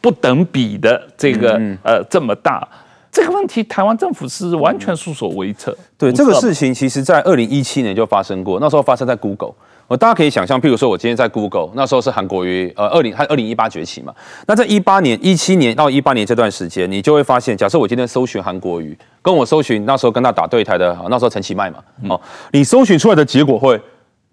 [0.00, 2.66] 不等比的这个呃这么大？
[3.12, 5.76] 这个问题，台湾政府是完全束手无策。
[5.98, 9.52] 对这个事情，其实在二零一七年就发生过，那时候发生在 Google。
[9.86, 14.14] 我大家可以想象，譬如说我今天在 Google，那时候是韩国瑜，呃，二零还二零一八崛起嘛。
[14.46, 22.18] 那在一八年、一七年到一八年这段时间，你就会发现，假设我今天搜寻韩国瑜，跟我搜寻那时候跟他打对台的，那时候陈其迈嘛，哦，
[22.52, 23.78] 你搜寻出来的结果会。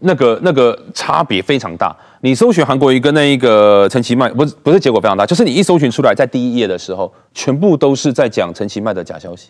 [0.02, 9.50] 那个那个差别非常大，你搜寻韩国瑜跟那一个陈其迈，不是不是结果非常大，就是你一搜寻出来，在第一页的时候，全部都是在讲陈其迈的假消息，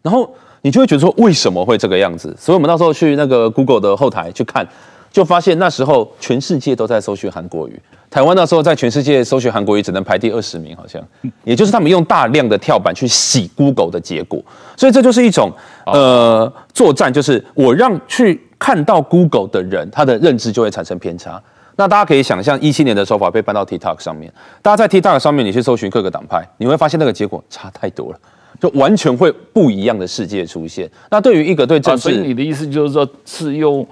[0.00, 0.32] 然后
[0.62, 2.34] 你就会觉得说，为什么会这个样子？
[2.40, 4.66] 所以我们那时候去那个 Google 的后台去看，
[5.12, 7.78] 就发现那时候全世界都在搜寻韩国瑜，
[8.08, 11.02] 台湾那时候在全世界搜寻韩国瑜只能排第二十名，好像，
[11.44, 14.42] 也就是他们用大量的跳板去洗 Google 的结果，
[14.76, 15.52] 所以这就是一种
[15.84, 18.40] 呃作战，就是我让去。
[18.58, 21.42] 看到 Google 的人，他的认知就会产生偏差。
[21.76, 24.32] 那大家可以想象，一七年的手法被搬到 TikTok 上面，
[24.62, 28.18] 大家在 TikTok 上面，你去搜寻各个党派，你会发现那个结果差太多了，
[28.60, 30.88] 就完全会不一样的世界出现。
[31.10, 33.84] 那对于一个对政治，所以你的意思就是说，是用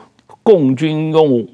[0.45, 1.45] 共军用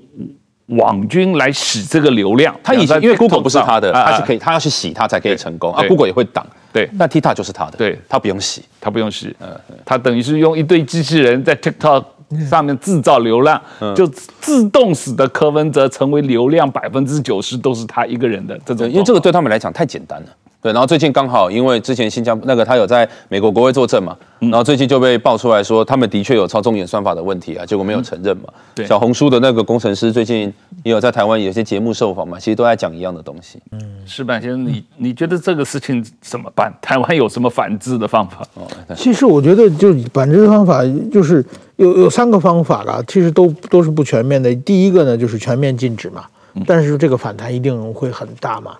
[0.67, 2.55] 网军来洗这个流量？
[2.63, 5.83] 他以前因为 Google 不是他的，他是可以，他要去洗，他才可以成功啊。
[5.89, 9.49] Google 也会挡，对，那 TikTok 就是他的，对，他不用洗，他不用洗，嗯，
[9.83, 12.05] 他等于是用一堆机器人在 TikTok。
[12.49, 13.61] 上面制造流量，
[13.95, 14.07] 就
[14.41, 20.27] 自动使得柯文哲成为流量百分之九十都是他一个人的这种，因为这个对他们来讲太简单了。
[20.61, 28.45] 对，然后最近刚好因为之前新疆那个他有在美国国会作证嘛，然后最近就被爆出来说他们的确有操纵演算法的问题啊，结果没有承认嘛。
[28.75, 30.53] 对，小红书的那个工程师最近
[30.83, 33.61] 也有在台湾有些节目受访嘛，其实都在讲一样的东西。
[33.71, 36.73] 嗯，矢板先生，你你觉得这个事情怎么办？
[36.83, 38.45] 台湾有什么反制的方法？
[38.55, 38.67] 哦，
[38.97, 41.45] 其实我觉得就反制的方法就是
[41.79, 44.53] 有有三个方法了，其实都都是不全面的。
[44.57, 46.25] 第一个呢就是全面禁止嘛，
[46.67, 48.77] 但是这个反弹一定会很大嘛。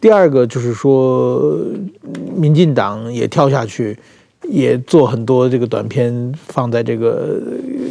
[0.00, 1.56] 第二个就是说，
[2.34, 3.96] 民进党也跳下去，
[4.48, 7.40] 也做很多这个短片放在这个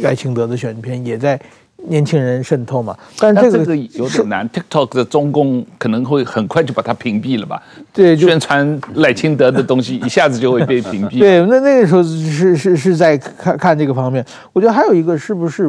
[0.02, 1.40] 赖清德的选片，也在
[1.88, 2.96] 年轻人渗透嘛。
[3.18, 7.62] 但是这个，这个有点难，TikTok 的中共可能会很快就把它屏蔽了吧？
[7.92, 11.18] 对，宣传赖清德的东西一下子就会被屏蔽。
[11.20, 14.24] 对，那那个时候是是是在看看这个方面。
[14.52, 15.68] 我觉得还有一个是不是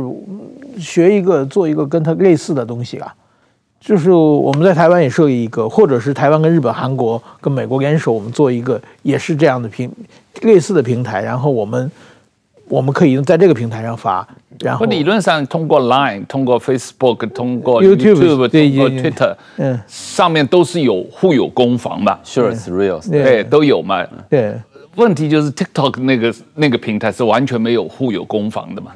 [0.78, 3.14] 学一个做一个跟他类似的东西啊？
[3.80, 9.91] 就是我们在台湾也设一个，或者是台湾跟日本、韩国跟美国联手，我们做一个也是这样的平
[10.43, 11.91] 类似的平台，然后我们
[12.72, 14.26] 我们可以在这个平台上发，
[14.61, 24.07] 然后理论上通过 Line、通过 Facebook、通过 YouTube、通过 Twitter，嗯，上面都是有互有攻防嘛，Shorts、Reels，对，都有嘛。
[24.30, 24.55] 对，
[24.95, 28.91] 问题就是 TikTok 那个那个平台是完全没有互有攻防的嘛。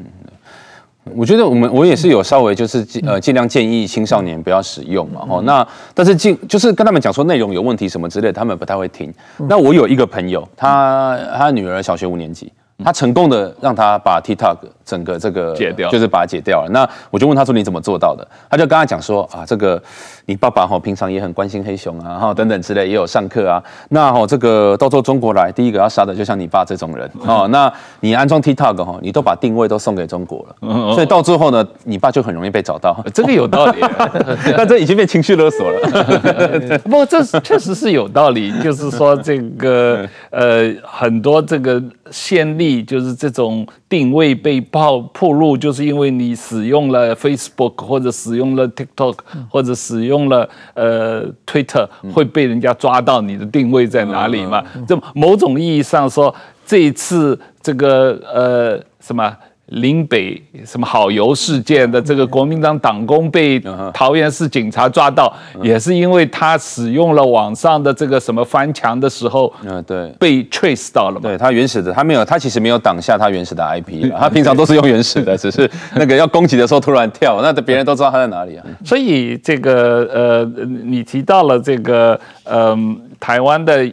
[1.14, 9.14] 我觉得我们我也是有稍微就是呃尽量建议青少年不要使用嘛哦，那但是尽就是跟他们讲说内容有问题什么之类，他们不太会听。
[9.50, 12.50] 那我有一个朋友，他他女儿小学五年级。
[12.84, 16.70] 他成功的让他把 TikTok 整个这个解掉，就是把它解掉了。
[16.72, 19.82] 那我就问他说：“你怎么做到的？”他就跟他讲说：“啊，这个
[20.26, 23.64] 你爸爸哈平常也很关心黑熊啊，哈等等之类，也有上课啊。
[23.90, 27.48] 那哈这个到时候中国来，第一个要杀的就像你爸这种人哦。
[27.50, 27.72] 那
[28.02, 33.02] 你安装 TikTok 哈，你都把定位都送给中国了，所以到最后呢，你爸就很容易被找到。
[33.14, 33.80] 这个有道理，
[34.58, 36.78] 但这已经被情绪勒索了。
[36.84, 41.82] 不过这确实是有道理，就是说这个呃很多这个。
[42.12, 49.18] 先例就是这种定位被暴暴露，就是因为你使用了 Facebook 或者使用了 TikTok
[49.50, 54.64] 或者使用了呃 Twitter，会被人家抓到你的定位在哪里嘛？
[54.88, 56.34] 这某种意义上说，
[56.66, 59.36] 这一次这个呃什么？
[59.68, 63.60] 林北什么好油事件的这个国民党党工被
[63.94, 71.22] 桃园市警察抓到，也是因为他使用了网上的这个什么翻墙的时候，嗯，对，被 trace 到了嘛。
[71.24, 78.66] 对他原始的，他没有，他其实没有挡下他原始的 IP，他平常都是用原始的， 只是那个要攻击的时候突然跳，那别人都知道他在哪里啊。
[78.84, 80.46] 所以这个呃，
[80.84, 83.00] 你提到了这个嗯。
[83.20, 83.86] 台湾的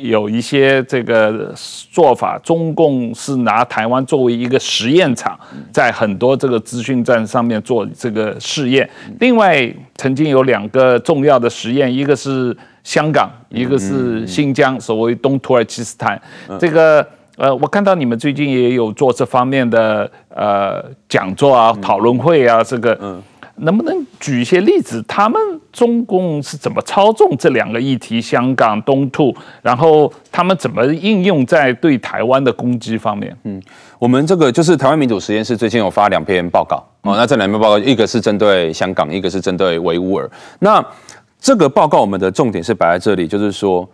[0.00, 1.52] 有一些这个
[1.92, 5.38] 做法，中共是拿台湾作为一个实验场，
[5.72, 8.88] 在很多这个资讯站上面做这个试验。
[9.18, 16.20] 另外，曾经有两个重要的实验，一个是香港，一个是新疆，所谓东土耳其斯坦。
[16.58, 17.06] 这个
[17.36, 23.22] 呃，我看到你们最近也有做这方面的呃讲座啊、讨论会啊，这个。
[23.60, 25.02] 能不能举一些例子？
[25.08, 25.40] 他们
[25.72, 28.20] 中共是怎么操纵这两个议题？
[28.20, 33.36] 香港、东突，然后他们怎么应用在对台湾的攻击方面？
[33.44, 33.60] 嗯，
[33.98, 37.16] 我们这个就是台湾民主实验室最近有发两篇报告哦。
[37.16, 40.30] 那这两篇报告，一个是针对香港，一个是针对维吾尔。
[40.58, 40.84] 那
[41.40, 43.88] 这个报告我们的重点是摆在这里，就是说。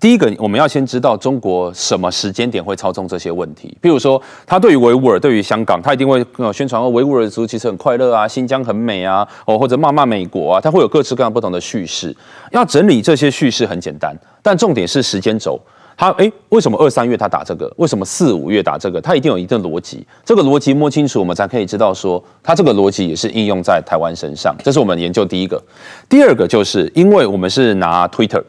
[0.00, 3.76] 第一个，我们要先知道中国什么时间点会操纵这些问题。
[3.80, 12.14] 比如说，他对于维吾尔、对于香港，他一定会宣传哦，维吾尔族其实很快乐啊，新疆很美啊，哦，或者骂骂美国啊，他会有各式各样不同的叙事。
[12.50, 14.12] 要整理这些叙事很简单，
[14.42, 15.60] 但重点是时间轴。
[15.96, 17.72] 他诶，为什么二三月他打这个？
[17.76, 19.00] 为什么四五月打这个？
[19.00, 20.04] 他一定有一定逻辑。
[20.24, 24.56] 这个逻辑摸清楚，我们才可以知道说，他这个逻辑也是应用在台湾身上。
[24.64, 25.62] 这是我们研究第一个。
[26.08, 28.42] 第二个就是因为我们是拿 Twitter。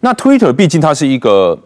[0.00, 1.58] 那 Twitter 毕竟它是一个，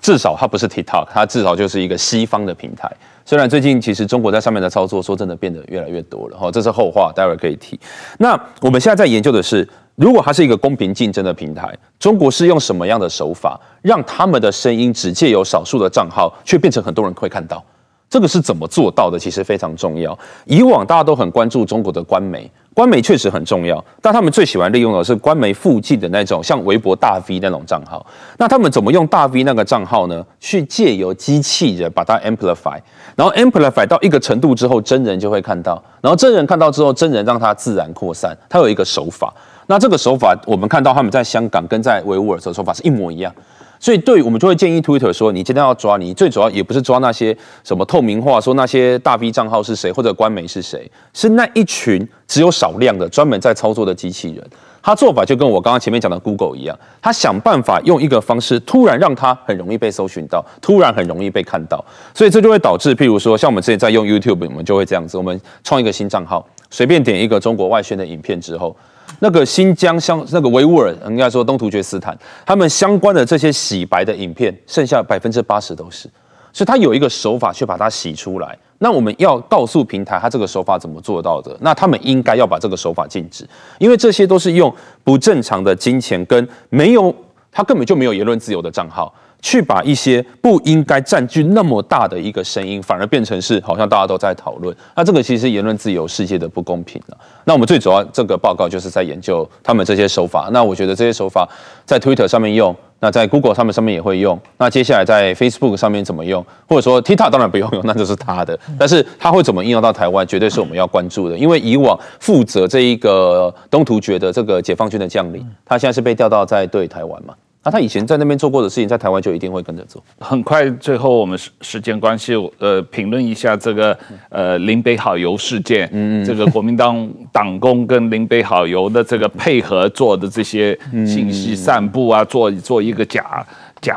[0.00, 2.90] 至少它不是 TikTok，它至少就是一个西方的平台。
[3.24, 7.78] 虽然最近其实中国在上面的操作，说真的变得越来越多了哈，这是后话，待会儿可以提。
[8.18, 17.64] 那我们现在在研究的是，如果它是一个公平竞争的平台，中国是用什么样的手法，让他们的声音只借由少数的账号，却变成很多人会看到？
[18.12, 19.18] 这个是怎么做到的？
[19.18, 20.16] 其实非常重要。
[20.44, 28.04] 以往大家都很关注中国的官媒，官媒确实很重要，但他们最喜欢利用的是官媒附近的那种像微博大 V 那种账号。
[28.36, 30.22] 那他们怎么用大 V 那个账号呢？
[30.38, 32.78] 去借由机器人把它 amplify，
[33.16, 38.36] 然后 amplify 到一个程度之后，真人就会看到，然后真人看到之后，真人让它自然扩散。
[38.46, 39.32] 它有一个手法。
[39.68, 43.34] 那这个手法，我们看到他们在香港跟在维吾尔的手法是一模一样。
[43.82, 54.50] 所以，对我们就会建议 Twitter 说，你今天要抓你，最主要也不是抓那些什么透明化，说那些大 V 账号是谁或者官媒是谁，是那一群只有少量的专门在操作的机器人。
[54.80, 61.84] 他做法就跟我刚刚前面讲的 Google 一样，他想办法用一个方式，突然让他很容易被搜寻到，突然很容易被看到。
[62.14, 68.76] 所以这就会导致，譬如说，像我们之前在用 YouTube，我们就会这样子，我们创一个新账号，随便点一个中国外宣的影片之后。
[69.22, 76.10] 那个新疆相那个维吾尔，应该说东突厥斯坦，他们相关的这些洗白的影片，剩下百分之八十都是，
[76.52, 78.58] 所以他有一个手法去把它洗出来。
[78.78, 81.56] 那我们要告诉平台，他这个手法怎么做到的？
[81.60, 83.48] 那他们应该要把这个手法禁止，
[83.78, 87.14] 因为这些都是用不正常的金钱跟没有，
[87.52, 89.14] 他根本就没有言论自由的账号。
[89.42, 94.74] 去把一些不应该占据那么大的一个声音，反而变成是好像大家都在讨论。
[94.96, 97.16] 那这个其实言论自由世界的不公平了。
[97.44, 100.48] 那我们最主要这个报告就是在研究他们这些手法。
[100.52, 101.46] 那我觉得这些手法
[101.84, 104.40] 在 Twitter 上面用，那在 Google 上面上面也会用。
[104.58, 108.56] 那接下来在 Facebook 上面怎么用，或者说 TikTok 当然不用用，那就是他的。
[108.78, 111.36] 但是他会怎么应用到台湾，绝对是我们要关注的。
[111.36, 117.34] 因为以往负责这一个东突厥的这个解放军的将领，他现在是被调到在对台湾嘛。
[117.64, 120.02] 那、啊、他以前在那边做过的事情，在台湾就一定会跟着做。
[120.18, 123.96] 很快，最后我们时时间关系，呃，评论一下这个
[124.30, 133.46] 呃林北好油事件，嗯，这个国民党党工跟林北好油的这个配合做的这些信息散布啊，做做一个假
[133.80, 133.94] 假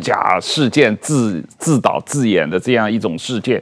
[0.00, 3.60] 假事件，自自导自演的这样一种事件，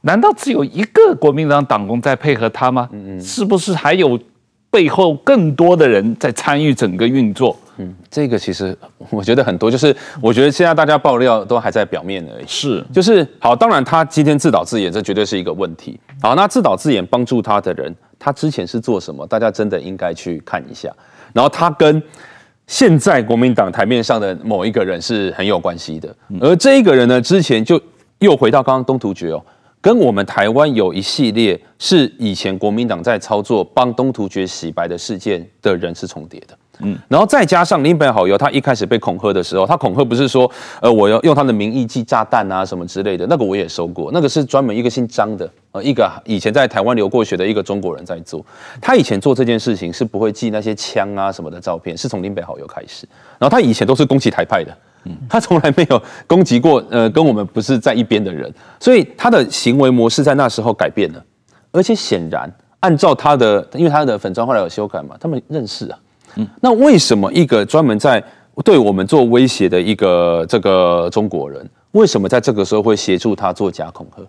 [0.00, 2.88] 难道只有一个国民党党工在配合他吗？
[2.90, 4.18] 嗯，是不是还有
[4.68, 7.56] 背后更多的人在参与整个运作？
[7.80, 8.76] 嗯，这个其实
[9.08, 12.44] 我觉得很多，就是我觉得现在大家爆料都还在表面而已。
[12.46, 15.98] 是，就是好，当然他今天自导自演，这绝对是一个问题。
[16.20, 19.26] 好，那自导自演帮助他的人，他之前是做什么？
[19.26, 20.94] 大家真的应该去看一下。
[21.32, 22.02] 然后他跟
[22.66, 27.80] 现在国民党台面上的某一个人是很有关系的，而这一个人呢，之前就
[28.18, 29.42] 又回到刚刚东突厥哦。
[29.80, 36.54] 跟我们台湾有一系列是以前国民党在操作帮东突厥洗白的事件的人是重叠的。
[36.82, 40.50] 嗯，然后再加上林北好友，他一开始被恐吓的时候，他恐吓不是说，
[40.80, 48.44] 呃，我要用他的名义寄炸弹啊什么之类的，那个我也收过，那个是专门一个姓张的，呃，一个以前在台湾留过学的一个中国人在做。
[48.80, 53.06] 他以前做这件事情是不会寄那些枪啊什么的照片，是从林北好友开始。
[53.38, 61.24] 然后他以前都是攻击台派的，嗯， 他从来没有攻击过，呃，跟我们不是在一边的人，所以他的行为模式在那时候改变了，
[61.72, 62.50] 而且显然
[62.80, 65.98] 按照他的，因为他的粉专后来有修改嘛，他们认识啊。
[66.36, 68.22] 嗯，那为什么一个专门在
[68.64, 74.22] 对我们做威胁的一个这个中国人，为什么在这个时候会协助他做假恐吓？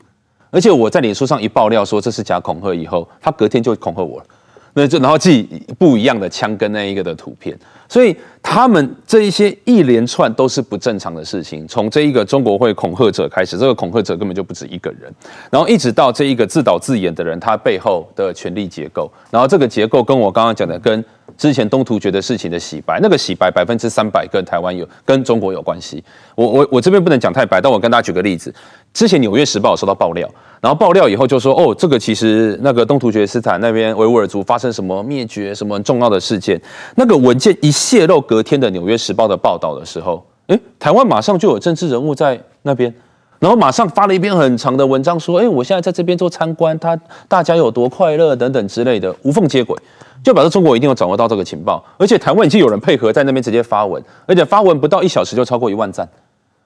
[0.49, 4.25] 而且我在脸书上一爆料说这是假恐吓以后，他隔天就恐吓我了，
[4.73, 5.43] 那就然后寄
[5.77, 7.57] 不一样的枪跟那一个的图片。
[7.89, 15.13] 所以他们这一些一连串都是不正常的事情，从这一个中国会恐吓者开始，这个恐吓者根本就不止一个人，
[15.49, 21.03] 然后一直到这一个自导自演的人，他背后的权力结构，然后这个结构跟我刚刚讲的跟
[21.37, 26.03] 之前东突厥的事情的洗白，那个洗白百分之三百跟台湾有跟中国有关系。
[26.35, 28.53] 我我我这边不能讲太白，但我跟大家举个例子，
[28.93, 30.29] 之前纽约时报收到爆料。
[30.61, 36.61] 然后爆料以后就说，哦，这个其实那个东突厥斯坦那边维吾尔族发生什么灭绝什么重要的事件，
[36.95, 42.93] 那个文件一泄露，隔天的《纽约时报》的报道的时候，诶，台湾马上就有政治人物在那边，
[43.41, 46.95] 然后马上发了一篇很长的文章说，哎，我现在在这边做参观，他
[47.27, 49.75] 大家有多快乐等等之类的，无缝接轨，
[50.23, 56.07] 就表示中国一定有掌握到这个情报，而且台湾已经有人配合在那边直接发文，而且发文不到一小时就超过一万赞。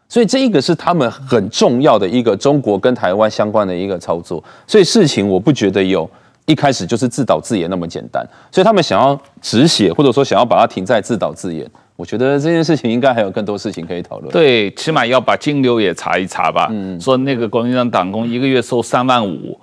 [0.10, 6.10] 所以这一个是他们很重要的一个中国跟台湾相关的一个操作，所以事情我不觉得有
[6.46, 14.32] 一开始就是自导自演那么简单，所以他们想要止血或者说想要把它停在自导自演，我觉得这件事情应该还有更多事情可以讨论。
[14.32, 16.68] 对，起码要把金流也查一查吧。
[16.72, 19.60] 嗯，说那个国民党党工一个月收三万五，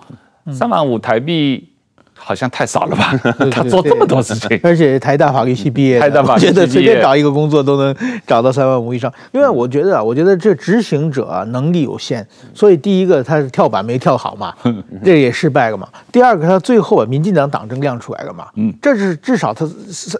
[0.51, 1.69] 三万五台币。
[2.25, 3.13] 好像太少了吧？
[3.51, 7.95] 他做这么多事情，而且台大法律系毕业，台大法律系随便找一个工作都能
[8.27, 9.13] 找到三万五以上。
[9.33, 14.55] 因为我觉得啊，我觉得这执行者啊能力有限，所以第一个他是跳板没跳好嘛，
[15.05, 15.89] 这也失败了嘛。
[16.13, 19.69] 第二个他最后啊，民进党党政亮出来了嘛，嗯，这是至少他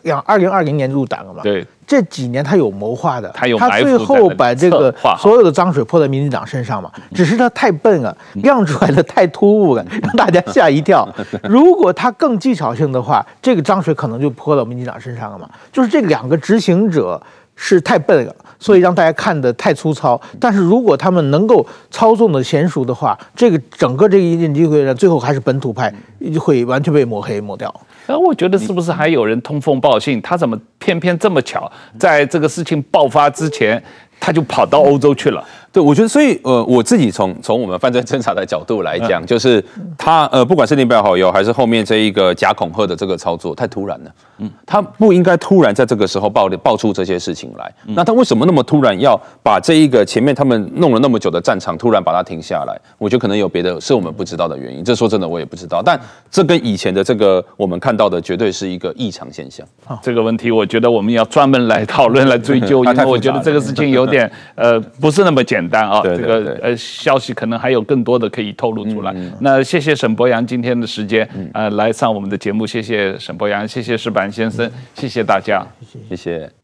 [0.03, 1.65] 两二零二零年入党了嘛，对。
[1.87, 11.09] 这几年他有谋划的，他有他最后把这个所有的脏水泼在民进党身上嘛，只是他太笨了，亮出来的太突兀了，让大家吓一跳。
[11.43, 15.49] 如果他更技巧性的话，这个脏水可能就泼到民进党身上了嘛。
[15.71, 17.21] 就是这两个执行者
[17.55, 20.21] 是太笨了，所以让大家看得太粗糙。
[20.41, 25.93] 但是如果他们能够操纵的娴熟的话，这个整个这个一定机会呢，最后还是本土派
[26.41, 27.73] 会完全被抹黑抹掉。
[28.09, 30.21] 那我觉得是不是还有人通风报信？
[30.21, 33.81] 他怎么偏偏这么巧，在这个事情爆发之前，
[34.23, 35.45] 他就跑到欧洲去了？
[35.73, 39.63] 对，我觉得，所以呃，我自己从从我们犯罪侦查的角度来讲，就是
[39.99, 44.11] 他呃，不管是林北好友还是后面这一个假恐吓的这个操作，太突然了。
[44.39, 47.73] 嗯，他不应该突然在这个时候爆爆出这些事情来。
[47.97, 52.79] 那他为什么那么突然要把这一个前面他们弄了那么久的战场突然把它停下来？
[52.99, 54.85] 我觉得可能有别的，是我们不知道的原因。
[54.85, 55.83] 这说真的，我也不知道。
[55.83, 55.99] 但
[56.31, 59.67] 这跟以前的这个我们看到的绝对是一个异常现象。
[59.87, 64.12] 好，这个问题我觉得我们要专门来讨论来追究， 因为我觉得这个事情有点
[64.55, 66.01] 呃不是那么简单啊。
[66.01, 69.15] 对对对，这个呃消息可能还有更多的可以透露出来。
[69.41, 75.67] 那谢谢沈博洋今天的时间，呃来上我们的节目，谢谢沈博洋，谢谢石板先生，谢谢大家。
[76.09, 76.62] 谢谢。